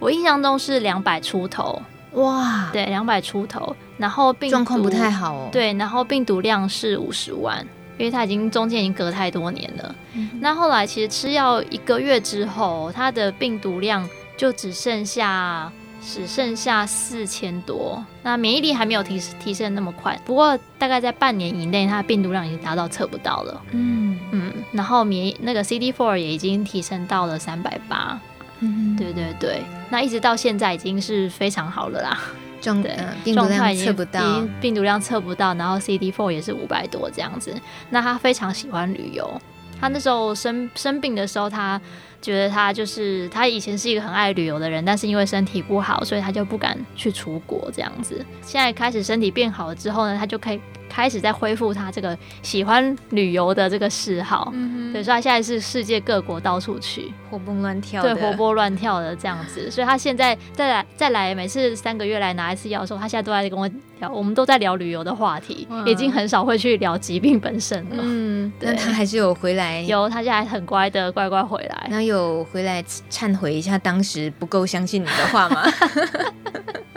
[0.00, 1.80] 我印象中是两百出头。
[2.12, 5.48] 哇，对，两百出头，然后病毒状况不太好哦。
[5.52, 7.60] 对，然后病毒量是五十万，
[7.98, 9.94] 因为他已经中间已经隔太多年了。
[10.14, 23.60] 嗯、那后来其实吃药一个月之后，他的病毒量就只剩下只剩下四千多，那免疫力还没有提提升那么快，不过大概在半年以内，他的病毒量已经达到测不到了。
[23.72, 28.18] 嗯嗯，然后免疫那个 CD4 也已经提升到了三百八。
[28.60, 32.18] 嗯，对对对，那一直到现在已经是非常好了啦。
[32.60, 37.54] 状对，病毒量测不到，已经病毒量测不到，然后 CD4 也是五百多这样子。
[37.90, 39.40] 那他非常喜欢旅游，
[39.80, 41.80] 他那时候生生病的时候，他
[42.20, 48.26] 觉得他就是他以前是一个很爱旅游的人，但是因为身体不好，所以他就不敢去出国这样子。
[48.42, 50.60] 现在开始身体变好了之后呢，他就可以。
[50.88, 59.70] 开始在恢复他这个喜欢旅游的这个嗜好，嗯哼，对，所以他现在是世界各国到处去，活蹦乱跳，对，活蹦乱跳的这样子。
[59.70, 63.68] 所以他现在再来再来，每次三个月来拿一次药的时候，他现在都在跟我
[64.00, 67.96] 聊，我们都在聊旅游的话题，已经很少会去聊疾病本身了。
[68.00, 71.86] 嗯，对，他还是有回来，有，他现在还很乖的，乖乖回来。
[71.90, 75.62] 那有回来忏悔一下当时不够相信你的话吗？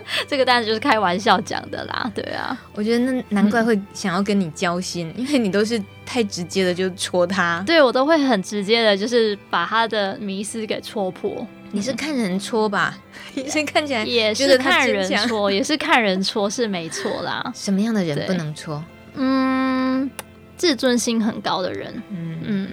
[0.27, 11.45] 这个当然就是开玩笑讲的啦，对啊，我觉得那难怪会想要跟你交心，嗯、 因为你都是太直接的就戳他，对我都会很直接的，就是把他的迷思给戳破。
[11.73, 12.97] 你是看人戳吧？
[13.33, 17.49] 医生看起来也是看人戳，也是看人戳是没错啦。
[17.55, 18.83] 什么样的人不能戳？
[19.13, 20.09] 嗯，
[20.57, 22.67] 自尊心很高的人，嗯嗯，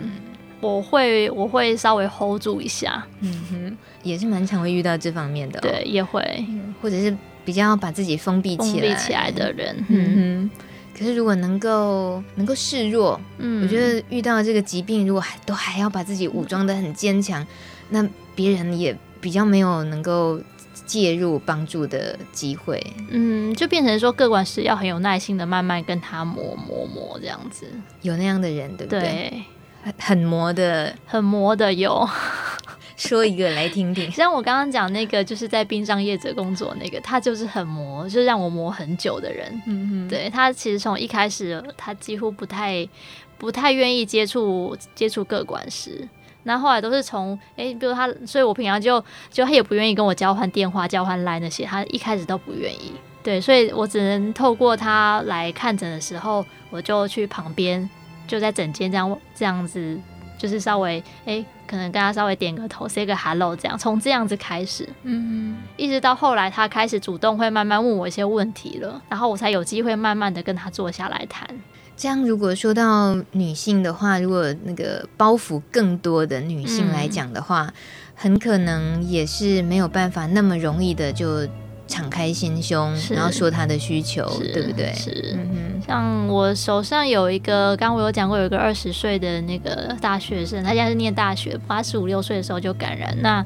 [0.60, 6.44] 我会我会稍微 hold 住一下，嗯哼，也是蛮常会遇到这方面的、哦，对，也会，
[6.80, 7.16] 或者是。
[7.44, 8.78] 比较把自己封闭起
[9.10, 10.50] 来，的人，嗯哼。
[10.94, 17.46] 可是如果能够能够示弱，嗯，我觉得遇到这个疾病，如果还都还要把自己武装的很坚强，
[17.88, 20.38] 那别人也比较没有能够
[20.84, 22.86] 介入帮助的机会。
[23.08, 27.66] 嗯，就变成说各管事要很有耐心的慢慢跟他磨磨磨这样子。
[28.02, 29.00] 有那样的人，对不对？
[29.00, 29.42] 对，
[29.96, 32.08] 很很磨的，很磨的有。
[32.96, 39.62] 说一个来听听，像我刚刚讲那个，就是在殡葬业者工作那个，他就是很磨，就是让我磨很久的人。
[39.66, 42.88] 嗯哼，对，他其实从一开始，他几乎不太
[43.38, 46.08] 不太愿意接触接触各管事，
[46.42, 52.92] 那后来都是从哎、欸，比如他，所以我平常就就他也不愿意跟我交换电话、交换 line 那些，他一开始都不愿意。
[53.22, 57.88] 对，所以我只能透过他来看诊的时候，我就去旁边，
[58.28, 59.98] 就在整间这样这样子。
[60.38, 71.44] 就是稍微哎、欸，可能跟他稍微点个头，say 个 hello，这样从这样子开始，嗯，一直到后来他开始主动会慢慢问我一些问题了，然后我才有机会慢慢的跟他坐下来谈。
[71.96, 77.74] 这样如果说到女性的话，如果那个包袱更多的女性来讲的话，嗯、
[78.14, 81.48] 很可能也是没有办法那么容易的就。
[81.88, 84.22] 敞开心胸，然后说他的需求，
[84.52, 84.92] 对不对？
[84.94, 85.82] 是，嗯哼。
[85.86, 93.16] 像我手上有一个，刚刚我有讲过，有一个二十岁的那个大学生，他现在是念大学，八十五六岁的时候就感染。
[93.22, 93.42] 那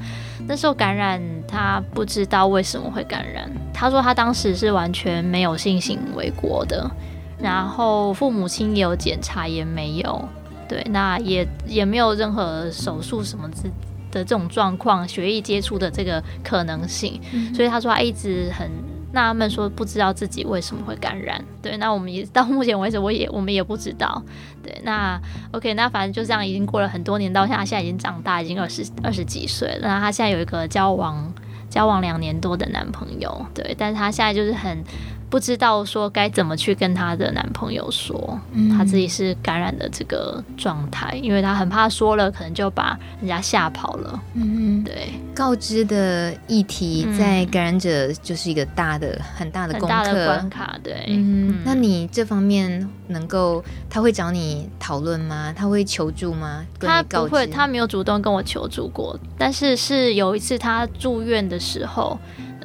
[0.49, 3.49] 那时候感染，他不知道为什么会感染。
[3.73, 6.91] 他说他当时是完全没有性行为过的，
[7.39, 10.29] 然后父母亲也有检查也没有，
[10.69, 13.71] 对，那也也没有任何手术什么之。
[14.13, 18.71] 的这种状况，血液接触的这个可能性，嗯、所以他说他一直很
[19.13, 21.45] 纳闷，说不知道自己为什么会感染。
[21.61, 24.23] 对，那我们也到目前为止，我也我们也不知道。
[24.63, 29.89] 对，那 OK，那反正就这样，已经过了很多年，到现在现在已经长大，已经二十二十几岁了。
[29.89, 31.33] 那他现在有一个交往
[31.69, 34.85] 交往两年多的男朋友，对，但是他现在就是很。
[35.33, 38.39] 不知道说该怎么去跟她的男朋友说，
[38.77, 44.23] 她自己是感染的这个状态，因为她很怕说了，可能就把人家吓跑了。
[44.35, 50.79] 嗯，对，告知的议题在感染者就是一个大的、很大的功课、很大的关卡。
[50.85, 55.51] 对，嗯，那你这方面能够，他会找你讨论吗？
[55.57, 56.63] 他会求助吗？
[56.79, 62.19] 他不会，他没有主动跟我求助过，但是是有一次他住院的时候。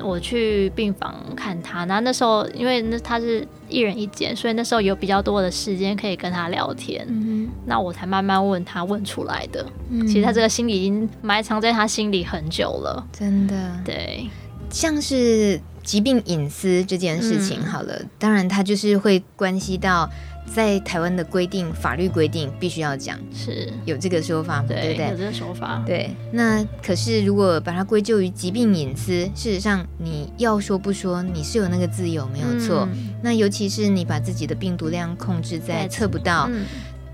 [0.03, 7.05] 我去病房看他，然后那时候因为那他是一人一间，所以那时候有比较多的时间可以跟他聊天。
[7.09, 9.65] 嗯、那我才慢慢问他问出来的。
[9.89, 13.71] 嗯、其实他这个心理已经埋藏在他心里很久了，真的。
[13.83, 14.29] 对，
[14.69, 20.09] 像是疾病隐私这件事情，好了，嗯、当然他就是会关系到。
[20.53, 24.65] 在台湾的规定，法律规定必须要讲，是有这个说法吗？
[24.67, 25.09] 对，对不对？
[25.09, 25.83] 有这个说法。
[25.85, 32.87] 对，那可是如果把它归咎于疾病隐私，事实上你要说不说，你是有那个自由，没有错。
[32.91, 36.65] 嗯、那尤其是你把自己的病毒量控制在测不到，嗯、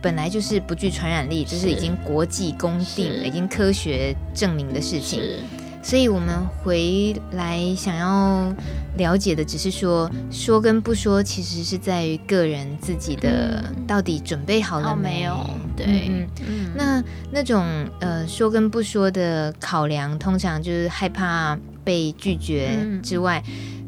[0.02, 5.20] 本来就是不具传染力，这是已经国际公定、是已经科学证明的事情。
[5.84, 8.52] 所以，我们回来想要
[8.98, 15.46] 了解的，只是说说跟不说，其实是在于个人自己的到底准备好了没有？
[15.76, 16.72] 对，嗯嗯。
[16.76, 17.66] 那那种
[18.00, 22.70] 呃说跟不说的考量，通常就是害怕被拒绝
[23.04, 23.44] 之外。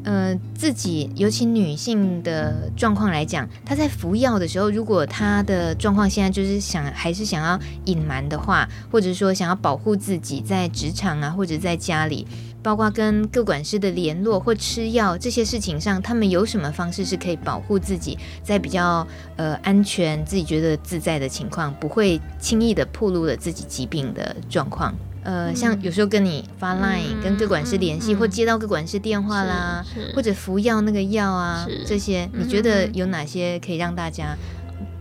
[0.06, 12.24] 呃，自己尤其女性的状况来讲，她在服药的时候，如果她的状况现在就是想还是想要隐瞒的话，或者说想要保护自己在职场啊，或者在家里，
[12.62, 19.04] 包括跟各管师的联络或吃药这些事情上，他们有什么方式是可以保护自己在比较
[19.34, 24.94] 呃安全、自己觉得自在的情况，不会轻易的暴露了自己疾病的状况？
[25.26, 34.36] 呃，像有时候跟你发 line，、嗯、跟各管师联系，嗯、或接到各管师电话啦，或者服药那个药啊，这些，你觉得有哪些可以让大家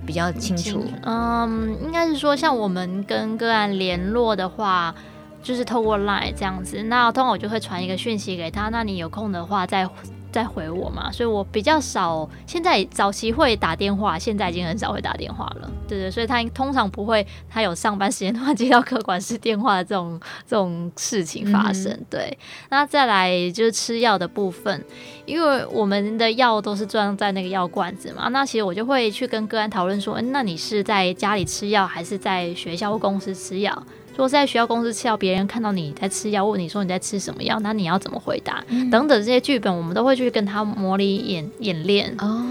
[0.03, 0.83] 比较清楚？
[1.03, 4.95] 嗯，应该是说，像我们跟个案联络的话，
[5.43, 9.87] 就是透过 line 这样子，那通常我就会传一个讯息给他，那你有空的话再。
[10.35, 12.29] 再回我嘛，所以我比较少。
[12.45, 15.71] 现在早期会打电话，现在已经很少会打电话了。
[15.87, 21.89] 对对，所以他通常不会，他有上班时间的话接到客管室电话的这种这种事情发生。
[21.89, 22.37] 嗯、对，
[22.69, 24.83] 那再来就是吃药的部分，
[25.25, 28.27] 因为我们的药都是装在那个药罐子嘛。
[28.27, 33.83] 那其实我就会去跟个案讨论说，那你是在家里吃药，还是在学校或公司吃药？
[34.15, 38.63] 如果在学校公司吃药，别人看到你在吃药，问你说你在吃什么药，那你要怎么回答？
[38.69, 42.15] 嗯、等等这些剧本，我们都会去跟他模拟演演练。
[42.19, 42.41] 哦，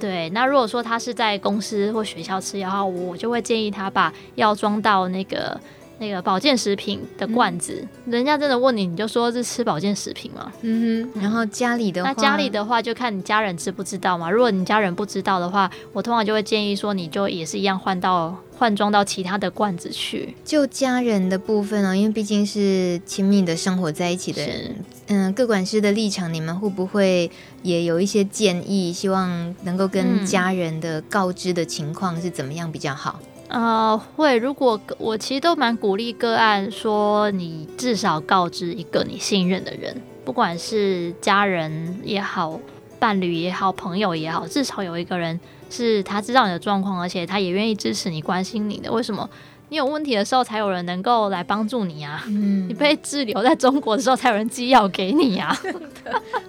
[0.00, 0.30] 对。
[0.30, 5.60] 那如果说他是在公司或学校吃药的话，我就会建议他把药装到那个
[6.02, 10.52] 那个保健食品的罐子，嗯、人家真的问你，你就说是吃保健食品嘛？
[10.62, 11.20] 嗯哼。
[11.22, 14.28] 然后家里的话，那家里的话就看你家人知不知道嘛。
[14.28, 20.34] 如果你家人不知道的话，我通常就会建议说，你就也是一样换到换装到其他的罐子去。
[20.44, 24.74] 就家人的部分哦，因为毕竟是亲密的生活在一起的人，
[25.06, 27.30] 嗯，各管师的立场，你们会不会
[27.62, 28.92] 也有一些建议？
[28.92, 33.20] 希望能够跟家人的告知的情况是怎么样比较好？
[33.52, 34.38] 呃，会。
[34.38, 39.94] 如果我其实都蛮鼓励个案说，你至少告知一个你信任的人，
[40.24, 42.58] 不管是家人也好，
[42.98, 45.38] 伴侣也好，朋友也好，至少有一个人
[45.68, 48.90] 是他知道你的状况，而且他也愿意支持你、关心你的。
[48.90, 49.28] 为什么？
[49.68, 52.22] 你有问题的时候，才有人能够来帮助你啊！
[52.26, 55.58] 嗯，你被滞留在中国的时候，才有人寄药给你啊！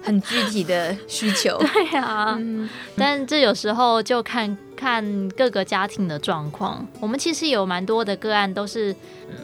[0.02, 1.56] 很具体的需求。
[1.72, 6.86] 对啊，嗯，但这有时候就看看各个家庭的状况。
[7.00, 8.94] 我们其实有蛮多的个案都是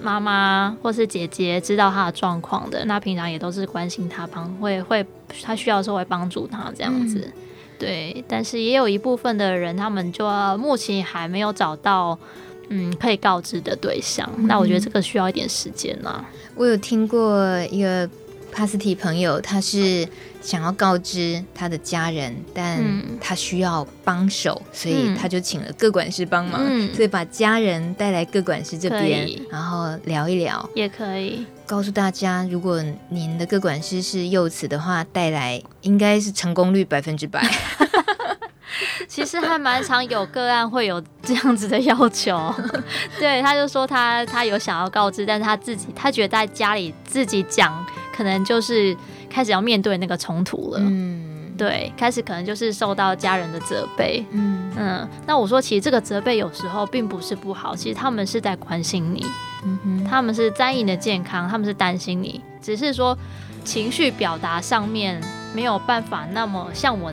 [0.02, 5.06] 妈妈或是姐姐知道他的状况的，那平常也都是关心他，帮会会
[5.42, 7.20] 他需要的时候会帮助他这样子。
[7.26, 7.32] 嗯，
[7.78, 10.26] 对，但是也有一部分的人，他们就
[10.58, 12.18] 目前还没有找到。
[12.72, 16.24] 嗯，可以告知的对象，嗯、那我觉得这个需要一点时间啦。
[16.54, 18.08] 我有听过一个
[18.52, 20.08] 帕斯提朋友，他是
[20.40, 22.82] 想要告知他的家人，但
[23.20, 31.46] 他需要帮手，嗯、所以他就请了各管事帮忙，嗯、所以把家人带来各管事这边，然后聊一聊，也可以。
[31.66, 37.48] 告诉大家，如果您的各管师是幼慈的话，带来应该是成功率百分之百。
[39.06, 42.54] 其实还蛮常有个案会有这样子的要求，
[43.18, 47.84] 对，他就说他他有想要告知，但是他自己他觉得在家里自己讲，
[48.16, 48.96] 可能就是
[49.30, 54.70] 开始要面对那个冲突了，嗯，对，开始可能就是受到家人的责备，嗯。
[54.76, 59.24] 嗯，那我说其实这个责备有时候并不是不好，其实他们是在关心你，
[59.64, 63.16] 嗯哼，他们是在意你的健康，他们是担心你，只是说
[63.64, 65.20] 情绪表达上面
[65.54, 67.12] 没有办法那么像我。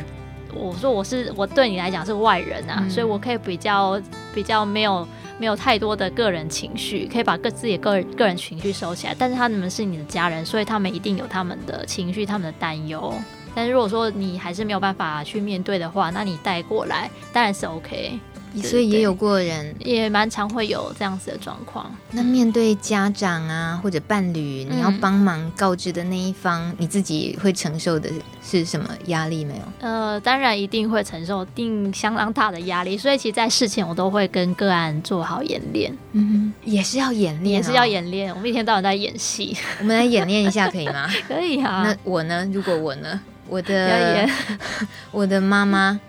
[0.53, 4.01] 我说我是我对你来讲是外人啊，嗯、所以我可以比较
[4.34, 5.05] 比较没有
[5.40, 9.16] 没有太多的个人情绪，可以把各自己个人个人情绪收起来。
[9.18, 13.14] 但是他们是你的家人，所以他们一定有他们的情绪、他们的担忧。
[13.56, 18.20] 但是如果说你还是没有办法去面对的话，那你带过来当然是 OK。
[18.64, 21.91] 所以也有过人，也蛮常会有这样子的状况。
[22.12, 28.10] 那面对家长啊或者伴侣，你要帮忙告知的那一方，嗯、你自己会承受的
[28.43, 29.62] 是什么压力没有？
[29.82, 32.98] 呃，当然一定会承受定相当大的压力。
[32.98, 35.95] 所以其实，在事前我都会跟个案做好演练。
[36.14, 38.34] 嗯，也是要演练，也是要演练。
[38.34, 41.08] 我们一天到晚在演戏，我们来演练一下可以吗？
[41.28, 41.84] 可以啊。
[41.84, 42.48] 那我呢？
[42.52, 43.20] 如果我呢？
[43.48, 44.28] 我的
[45.12, 46.00] 我的妈妈。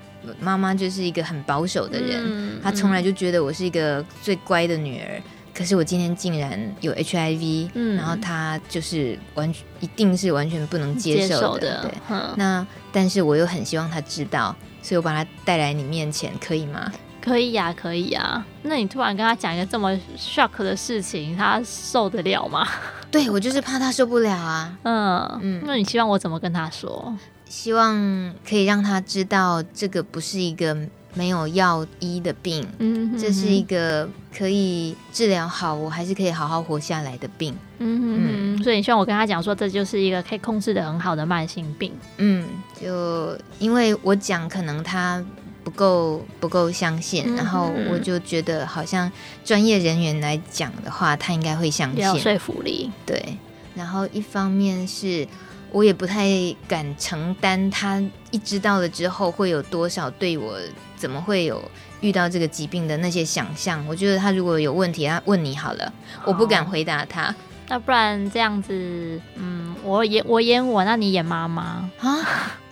[0.40, 5.16] 妈妈就是一个很保守的人，嗯、她从来就觉得我是一个最乖的女儿。
[5.16, 5.22] 嗯、
[5.54, 11.40] 可是我今天竟然有 HIV，、嗯、然后她就是完全一定是完全不能接受的。
[11.40, 16.92] 受的对，嗯、那但是我又很希望她知道，所以我把她带来你面前，可以吗？
[17.20, 18.46] 可以呀、啊，可以呀、啊。
[18.62, 22.66] 那你突然跟她讲一个这么 shock 的事情，她受得了吗？
[23.10, 24.78] 对，我就是怕她受不了啊。
[24.84, 27.14] 嗯嗯，嗯，那你希望我怎么跟她说？
[27.48, 30.76] 希望可以让他知道，这个不是一个
[31.14, 37.54] 没有药医的病，嗯哼哼，这是一个可以治疗好，我还是可以好好活下来的病。
[37.78, 41.92] 嗯哼哼，嗯，所以你希望我跟他讲说，这就是一个可以控制的很好的慢性病。
[42.18, 42.46] 嗯，
[42.80, 45.24] 就因为我讲，可能他
[45.64, 49.10] 不够不够相信，然后我就觉得好像
[49.44, 52.90] 专业人员来讲的话，他应该会相信，有说服力。
[53.06, 53.38] 对，
[53.74, 55.26] 然后一方面是。
[55.70, 56.26] 我也不太
[56.66, 60.56] 敢承担，他一知道了之后会有多少对我
[60.96, 61.62] 怎么会有
[62.00, 63.84] 遇到这个疾病的那些想象。
[63.86, 65.92] 我觉得他如果有问题，他问你好了，
[66.24, 67.34] 我不敢回答他。
[67.68, 72.18] 那不然这样子，嗯，我演我演我，那你演妈妈啊？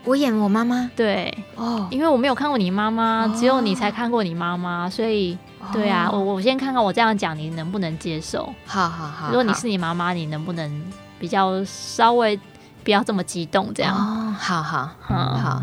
[0.05, 0.91] 我演我妈妈？
[0.97, 5.37] 对哦，因为我没有看过你妈妈，只有你才看过你妈妈，所以
[5.73, 8.55] 对啊，我我先看看我这样讲你能不能接受？
[8.65, 10.83] 好好好，如果你是你妈妈，你能不能
[11.21, 12.39] 比较稍微？
[12.87, 13.93] 不要这么激动，这样。
[13.93, 15.61] 哦，好好，嗯，好。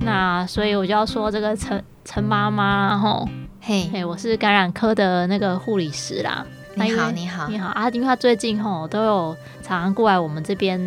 [0.00, 3.28] 那所以我就要说这个陈陈妈妈，然后
[3.60, 6.42] 嘿嘿，我是感染科的那个护理师啦。
[6.74, 7.90] 你好，你好，你好啊！
[7.90, 10.80] 因为他最近吼都有常常过来我们这边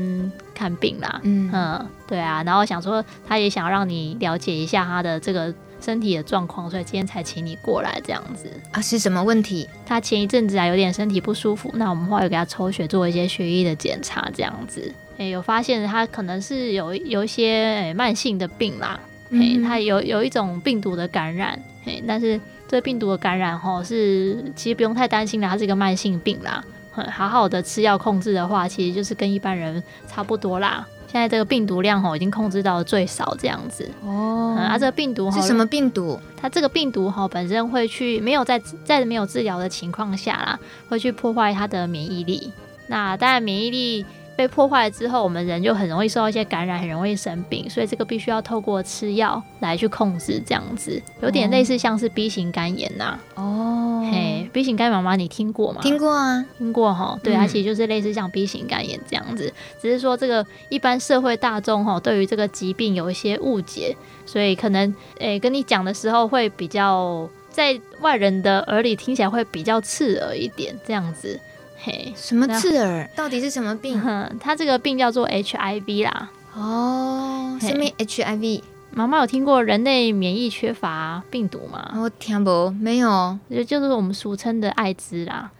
[0.55, 1.19] 看病啦。
[1.21, 2.41] 嗯嗯，对啊。
[2.41, 8.51] 然后想说他也想让你了解一下他的这个身体的状况，所以今天才请你过来这样子。
[8.71, 9.69] 啊，是什么问题？
[9.85, 14.91] 他前一阵子啊有点身体不舒服，那我们后来有给他抽血做一些血液的检查，这样子。
[15.17, 18.99] 诶、欸，有发现他可能是有有一些、欸、慢性的病啦，
[19.31, 26.63] 诶、欸，他有有一种病毒的感染，诶、欸，但是这病毒的感染吼是其实不用太担心的，它是一个慢性病啦，
[27.11, 30.85] 好好的吃药控制的话，其实就是跟一般人差不多啦。
[31.09, 34.55] 现在这个病毒量吼已经控制到了最少这样子哦。
[34.59, 36.19] 嗯、啊，这个病毒是什么病毒？
[36.39, 40.59] 它这个病毒吼本身会去没有在在没有治疗的情况下啦，
[40.89, 42.51] 会去破坏它的免疫力。
[42.87, 44.05] 那当然免疫力。
[44.37, 53.43] 被破坏了之后，我们人就很容易受到一些感染，很容易生病，所以这个必须要透过吃药来去控制，这样子有点类似像是 B 型肝炎呐、啊。
[53.43, 55.81] 哦，嘿，B 型肝炎妈妈你听过吗？
[55.81, 57.19] 听过啊，听过哈。
[57.23, 71.39] 对，它其实就是类似像 B 型肝炎这样子，嗯、只是说这个一般社会大众哈对于这个疾病有一些误解，所以可能诶、欸、跟你讲的时候会比较在外人的耳里听起来会比较刺耳一点，这样子。
[71.79, 73.09] 嘿，什么刺耳？
[73.15, 74.01] 到底是什么病？
[74.39, 76.29] 它这个病叫做 HIV 啦。
[76.55, 78.61] 哦，什么 HIV？
[78.91, 81.93] 妈妈有听过人类免疫缺乏病毒吗？
[81.95, 83.37] 我听不，没有。
[83.49, 85.51] 就就是我们俗称的艾滋啦。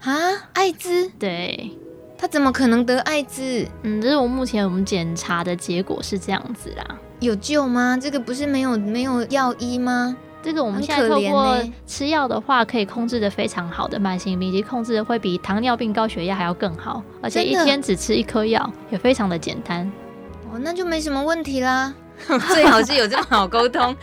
[0.00, 0.14] 啊，
[0.52, 1.10] 艾滋？
[1.18, 1.72] 对。
[2.16, 3.66] 他怎么可能得艾滋？
[3.82, 6.98] 嗯，这是我目前我们检查的结果是这样子啦。
[7.20, 7.98] 有救吗？
[8.00, 10.16] 这个不是没有没有药医吗？
[10.44, 19.90] 这个我们现在透过吃药的话，可以控制的非常好的慢性病，以及控制的会比糖尿病、高血压还要更好，而且一天只吃一颗药，也非常的简单。
[20.52, 21.94] 哦，那就没什么问题啦。
[22.52, 23.96] 最好是有这么好沟通。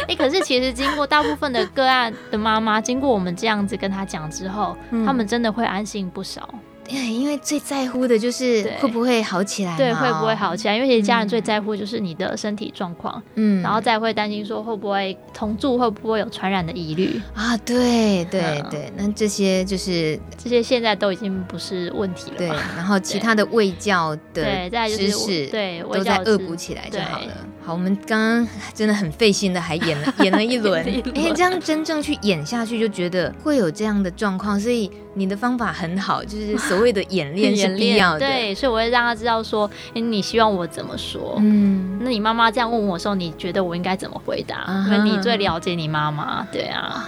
[0.00, 6.48] 哎、 欸，可是其实经过大部分的个案的妈妈，经过我们这样子跟她讲之后，他、嗯、们真的会安心不少。
[6.90, 10.76] 因为最在乎的就是会不会好起来，对，会不会好起来？
[10.76, 17.56] 因为其实家人最在乎就是你的身体状况，嗯，然后再会担心说会不会同住，会不会有传染的疑虑啊？
[17.58, 22.36] 对对对，那这些就是这些现在都已经不是问题了。
[22.38, 27.32] 对，然后其他的卫教的知识，对，都在恶补起来就好了。
[27.66, 30.80] 好，我们刚刚真的很费心的，还演了 演了一轮，
[31.16, 38.20] 哎，这样真正去演下去，就觉得会有这样的状况，所以你的方法很好，就是所谓的演练是必要的。
[38.20, 41.34] 对，所以我会让他知道说，哎，你希望我怎么说？
[41.40, 44.86] 嗯，那你妈妈这样问我的时候，你觉得我应该怎么回答？
[44.86, 47.04] 因为你最了解你妈妈，对啊。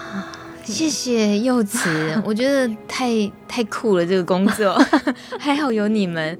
[0.64, 3.08] 谢谢柚慈，我觉得太
[3.46, 4.76] 太酷了，这个工作
[5.38, 6.36] 还好有你们。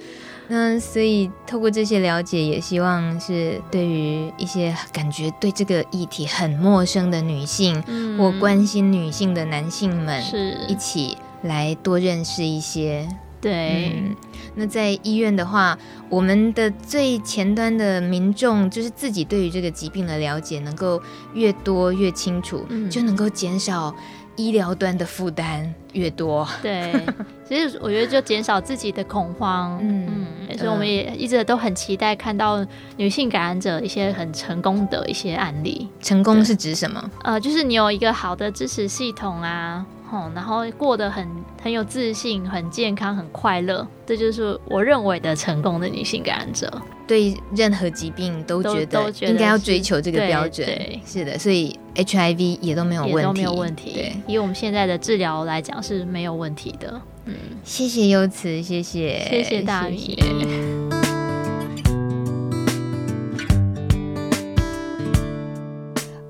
[0.50, 10.56] 那所以透过这些了解，也希望是对于一些感觉对这个议题很陌生的女性，嗯、或关心女性的男性们，是。
[10.66, 13.06] 一起来多认识一些。
[13.40, 14.16] 对、嗯，
[14.54, 15.78] 那在医院的话，
[16.08, 21.00] 我们的最前端的民众，就是自己对于这个疾病的了解能够
[21.34, 23.94] 越多越清楚，嗯、就能够减少。
[24.38, 27.04] 医疗端的负担越多，对，
[27.48, 30.06] 其实我觉得就减少自己的恐慌，嗯。
[30.06, 30.26] 嗯，
[30.56, 32.64] 所以我们也一直都很期待看到
[32.96, 35.88] 女性感染者一些很成功的一些案例。
[36.00, 37.10] 成功是指什么？
[37.24, 39.84] 呃，就是你有一个好的支持系统啊。
[40.10, 41.28] 哦，然后过得很
[41.62, 46.72] 很有自信、很健康、很快乐，这就是我认为的成功的女性感染者。
[47.06, 50.66] 对任何疾病都觉得应该要追求这个标准。
[50.66, 53.92] 对，是的，所以 HIV 也都没有问题，都没有问题。
[53.92, 56.98] 对，以我们现在的治疗来讲是没有问题的。
[57.28, 60.18] 嗯，谢谢优慈，谢谢，谢谢大米。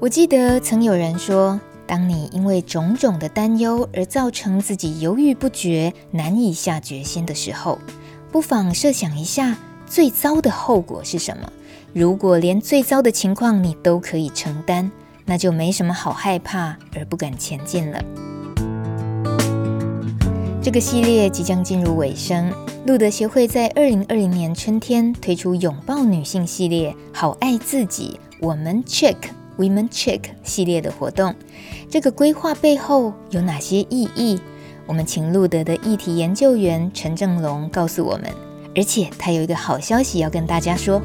[0.00, 1.60] 我记得曾有人说。
[1.86, 7.78] 当你因为种种的担忧而造成自己犹豫不决、难以下决心的时候，
[8.30, 11.50] 不妨设想一下最糟的后果是什么。
[11.94, 14.92] 如果连最糟的情况你都可以承担，
[15.24, 18.04] 那就没什么好害怕而不敢前进了。
[20.68, 22.52] 这个系列即将进入尾声，
[22.86, 29.16] 路德协会在二零二零年春天推出“拥抱女性”系列，好爱自己，我们 check。
[29.56, 31.34] Women Check 系列的活动，
[31.88, 34.38] 这个规划背后有哪些意义？
[34.84, 38.30] 我们请路德的议题研究员陈正龙告诉我们。
[38.76, 41.00] 而且他有一个好消息要跟大家说。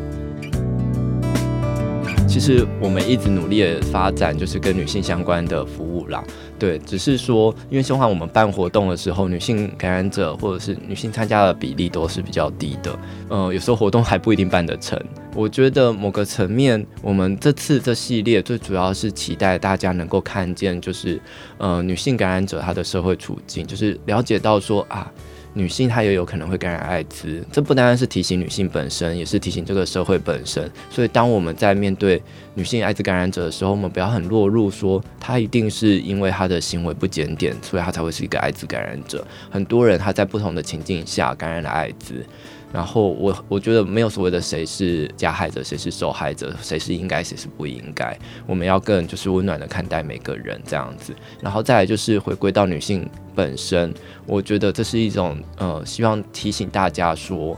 [2.27, 6.21] 其实我们一直努力的发展，就是跟女性相关的服务啦。
[6.63, 12.97] 对，只是说，因为通常我们办活动的时候，女性感染者或者是女性参加的比例都是比较低的。
[13.27, 14.97] 呃，有时候活动还不一定办得成。
[15.35, 21.19] 我觉得某个层面，我们这次这系列最主要是期待大家能够看见，就是
[21.57, 25.11] 呃女性感染者她的社会处境，就是了解到说啊，
[25.53, 30.69] 女性她也有可能会感染艾滋，这不单单是提醒女性本身，也是提醒这个社会本身。
[30.89, 32.21] 所以当我们在面对
[32.55, 39.25] 女性艾滋感染者的时候，我们不要很落入说她一定是因为她的行为不检点，所以她才会是一个艾滋感染者。
[39.49, 42.25] 很多人她在不同的情境下感染了艾滋。
[42.73, 48.17] 然后我我觉得没有所谓的谁是加害者，谁是受害者，谁是应该，谁是不应该。
[48.47, 51.13] 我们要更就是温暖的看待每个人这样子。
[51.39, 53.93] 然后再来就是回归到女性本身，
[54.25, 57.55] 我觉得这是一种呃，希望提醒大家说。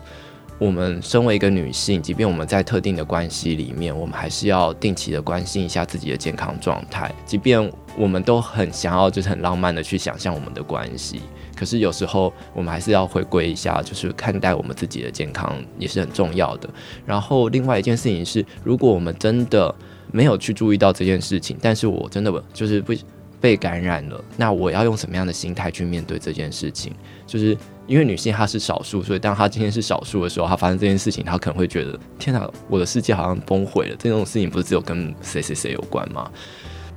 [0.58, 7.14] 我们身为一个女性，即便我们在特定的关系里面，我们还是要定期的关心一下自己的健康状态。
[7.26, 11.20] 即便我们都很想要，就是很浪漫的去想象我们的关系，
[11.56, 16.70] 可是有时候我们还是要回归一下，就是看待我们自己的健康也是很重要的。
[17.06, 19.74] 然后另外一件事情是，如果我们真的
[20.12, 22.94] 没有去注意到这件事情，但是我真的就是不
[23.40, 26.94] 被感染了，那我要用什么样的心态去面对这件事情？
[27.26, 27.58] 就是。
[27.88, 33.96] 因为女性她是少数，所以当她今天是少数的时候，她发生这件事情，她可能会觉得天哪，我的世界好像崩毁了。
[34.00, 36.28] 这种事情不是只有跟谁谁谁有关吗？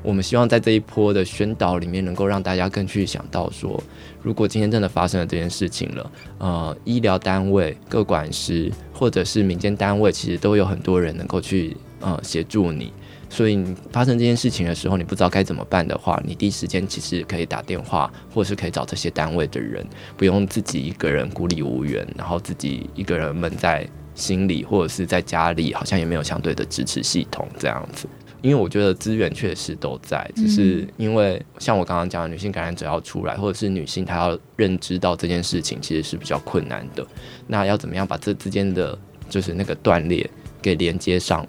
[0.03, 3.83] 我们希望在这一波的宣导里面，能够让大家更去想到说，
[4.23, 12.93] 如果今天真的发生了这件事情了，呃，医疗单位、各管师或者是民间单位，其实都有很多人能够去呃协助你。
[13.31, 19.87] 所以你发生这件事情的时候，你不知道该怎么办的话，你第一时间其实可以打电话，或是可以找这些单位的人，
[20.17, 28.09] 不用自己一个人孤立无援，然后自己一个人闷在心里，或者是在家里，好像也没有相对的支持系统这样子。
[28.41, 37.07] 因为我觉得资源确实都在，只是因为像我刚刚讲的，女性感染者要出来，或者是女性她要认知到这件事情，其实是比较困难的。
[37.47, 40.29] 那要怎么样把这之间的就是那个断裂
[40.63, 41.47] 给连接上？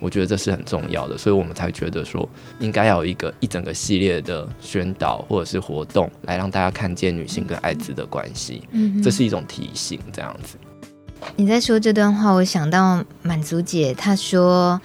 [0.00, 2.28] 我觉得这是很重要的，所以我们才觉得说
[2.58, 8.64] 应该要有一个一整个系列的宣导或者是活动，来让大家看见女性跟艾滋的关系。
[8.72, 10.56] 嗯，这是一种提醒，这样子。
[11.36, 14.80] 你在说这段话，我想到满足姐，她说，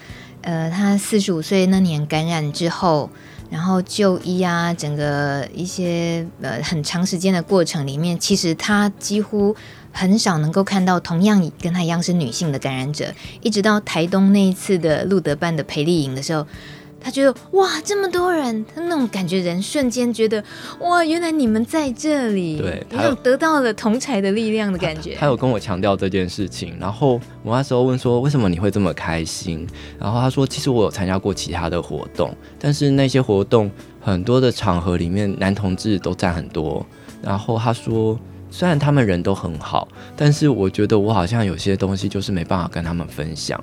[0.48, 3.10] 呃，她四十五岁那年感染之后，
[3.50, 9.54] 然后就医啊，整个一些呃很长时间的过程里面，其实她几乎。
[9.90, 16.46] 很少能够看到同样跟她一样是女性的感染者，一直到台东那一次的路德办的培丽营的时候，
[17.00, 20.42] 她觉得哇，这么多人，他那种感觉，人瞬间觉得
[20.80, 25.14] 哇，原来你们在这里，对，他有种得到了同才的力量的感觉。
[25.14, 29.66] 他有跟我强调这件事情，然后我那时候问说，为什么你会这么开心？
[29.98, 33.70] 然后他说，其实我有参加过其他的活动，但是那些活动
[34.00, 36.84] 很多的场合里面，男同志都占很多。
[37.22, 38.18] 然后他说。
[38.50, 39.86] 虽然他们人都很好，
[40.16, 43.62] 但是我觉得我好像有些东西就是没办法跟他们分享。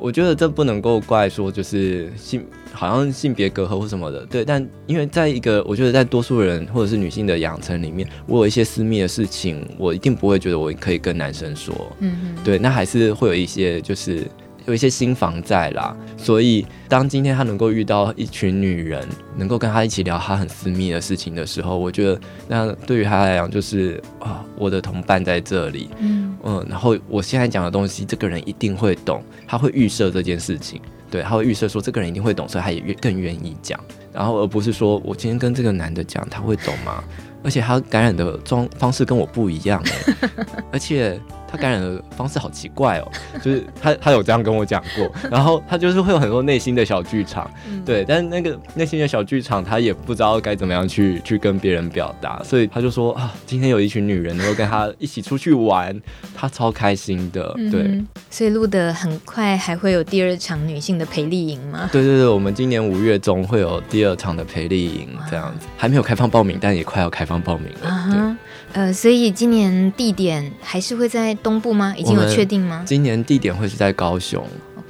[0.00, 4.24] 我觉得这不能够怪说就是性，好像性别隔阂或什么的。
[4.26, 11.74] 对，但因为在一个我觉得在多数人或者是女性的养成里面，我有一些私密的事情，我一定不会觉得我可以跟男生说。
[12.00, 14.26] 嗯嗯，对，那还是会有一些就是。
[14.70, 19.06] 有一些心防在啦，所以当今天他能够遇到一群女人，
[19.36, 26.28] 能够跟他一起聊他很私密的事情的时候，我觉得那对于他来讲就是啊，我的同伴在这里，嗯。
[26.42, 33.78] 嗯，然后我现在讲的东西，这个人一定会懂，他会预设这件事情，对，他会预设说这个人一定会懂，所以他也越更愿意讲，
[34.10, 37.04] 然后而不是说我今天跟这个男的讲，他会懂吗？
[37.42, 40.28] 而且他感染的状方式跟我不一样哎，
[40.72, 41.20] 而且。
[41.52, 43.10] 他感染的方式好奇怪哦，
[43.42, 47.50] 就是他他有这样跟我讲过， 然后他就是会有很多内心的小剧场，
[47.84, 56.00] 对，但是那个内心的小剧场他也不知道该怎么样去去跟别人表达，所以他就说啊，今天有一群女人能够跟他一起出去玩，
[56.36, 57.82] 他超开心的，对。
[57.82, 61.90] 嗯、所以录的很快还会有第二场女性的培力营吗？
[61.90, 68.36] 对对对，我们今年五月中会有第二场的培力营，这样子还没有开放报名，但也快要开放报名了，对。
[68.72, 71.94] 呃，所以今年地点还是会在东部吗？
[71.98, 72.82] 已经有确定吗？
[72.86, 74.42] 今年地点会是在高雄.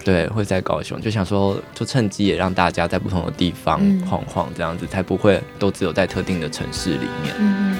[0.05, 1.01] 对，会在高雄。
[1.01, 7.35] 就想说，就趁机也让大家在不同的地方晃晃，这样子、嗯、才不会都只有在特定的城市里面。
[7.39, 7.77] 嗯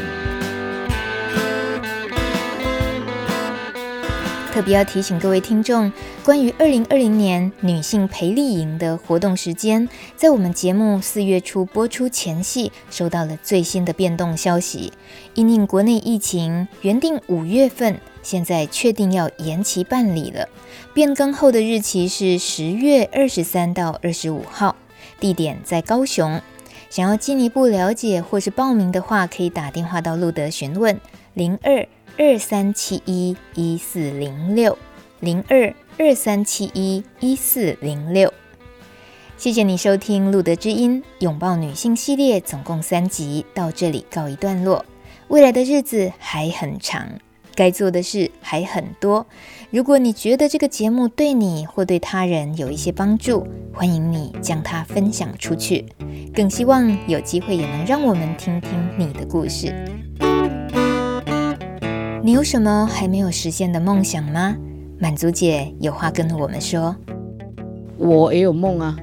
[4.53, 5.91] 特别要提醒各位听众，
[6.31, 14.93] 关于二零二零年女性陪力营的活动时间，在我们节目四月初播出前夕，收到了最新的变动消息。
[15.35, 20.49] 因应国内疫情，原定五月份，现在确定要延期办理了。
[20.95, 24.77] 变更后的日期是十月二十三到二十五号，
[25.19, 26.41] 地点在高雄。
[26.89, 31.01] 想要进一步了解或是报名的话，可以打电话到路德询问
[31.35, 31.89] 零二。
[32.17, 34.79] 二三七一一四零六
[35.19, 38.33] 零二二三七一一四零六，
[39.37, 44.83] 谢谢你收听《路德之音》拥抱女性系列，总共三集，到这里告一段落。
[45.29, 47.07] 未来的日子还很长，
[47.55, 49.27] 该做的事还很多。
[49.69, 55.85] 如果你觉得这个节目对你或对他人有一些帮助，欢迎你将它分享出去。
[56.33, 59.71] 更希望有机会也能让我们听听你的故事。
[62.25, 64.57] 你有什么还没有实现的梦想吗？
[65.03, 66.95] 满足姐有话跟我们说。
[67.97, 68.95] 我也有梦啊，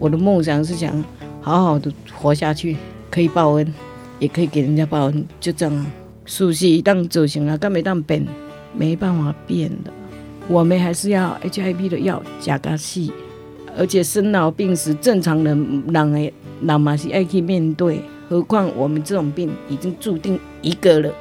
[0.00, 0.92] 我的梦想是想
[1.40, 2.76] 好好的活下去，
[3.08, 3.72] 可以报恩，
[4.18, 5.86] 也可以给人家报恩，就这样啊。
[6.26, 8.26] 事情当走行了，干没当变，
[8.76, 9.92] 没办法变的。
[10.48, 13.12] 我们还是要 HIV 的药加个细，
[13.78, 21.12] 而且生老病死，正常人人诶，人嘛是爱去面对，何况我们这种病已经注定一个了。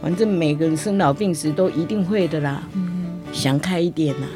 [0.00, 2.62] 反正每个人生老病死都一定会的啦，
[3.32, 4.26] 想开一点啦。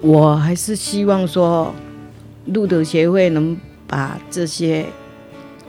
[0.00, 1.74] 我还是希望说，
[2.46, 4.84] 路德协会能把这些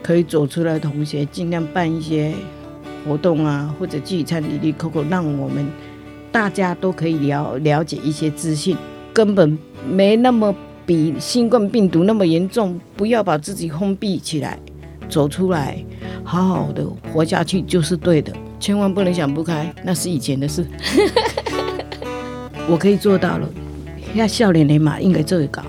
[0.02, 2.32] 可以走出来的同学，尽量办一些
[3.06, 5.66] 活动啊，或者聚餐、里里扣扣，让我们
[6.30, 8.76] 大家都可以了了解一些资讯，
[9.12, 9.56] 根本
[9.88, 10.54] 没那么
[10.84, 14.58] 比新冠病毒那么严重，不要把自己封闭起来，
[15.08, 15.78] 走出来，
[16.24, 18.32] 好好的活下去就是对的。
[18.58, 20.66] 千万不能想不开，那是以前的事。
[22.66, 23.48] 我可以做到了，
[24.14, 25.64] 要笑脸的嘛，应该做得到。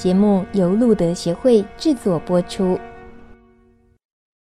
[0.00, 2.80] 节目由路德协会制作播出。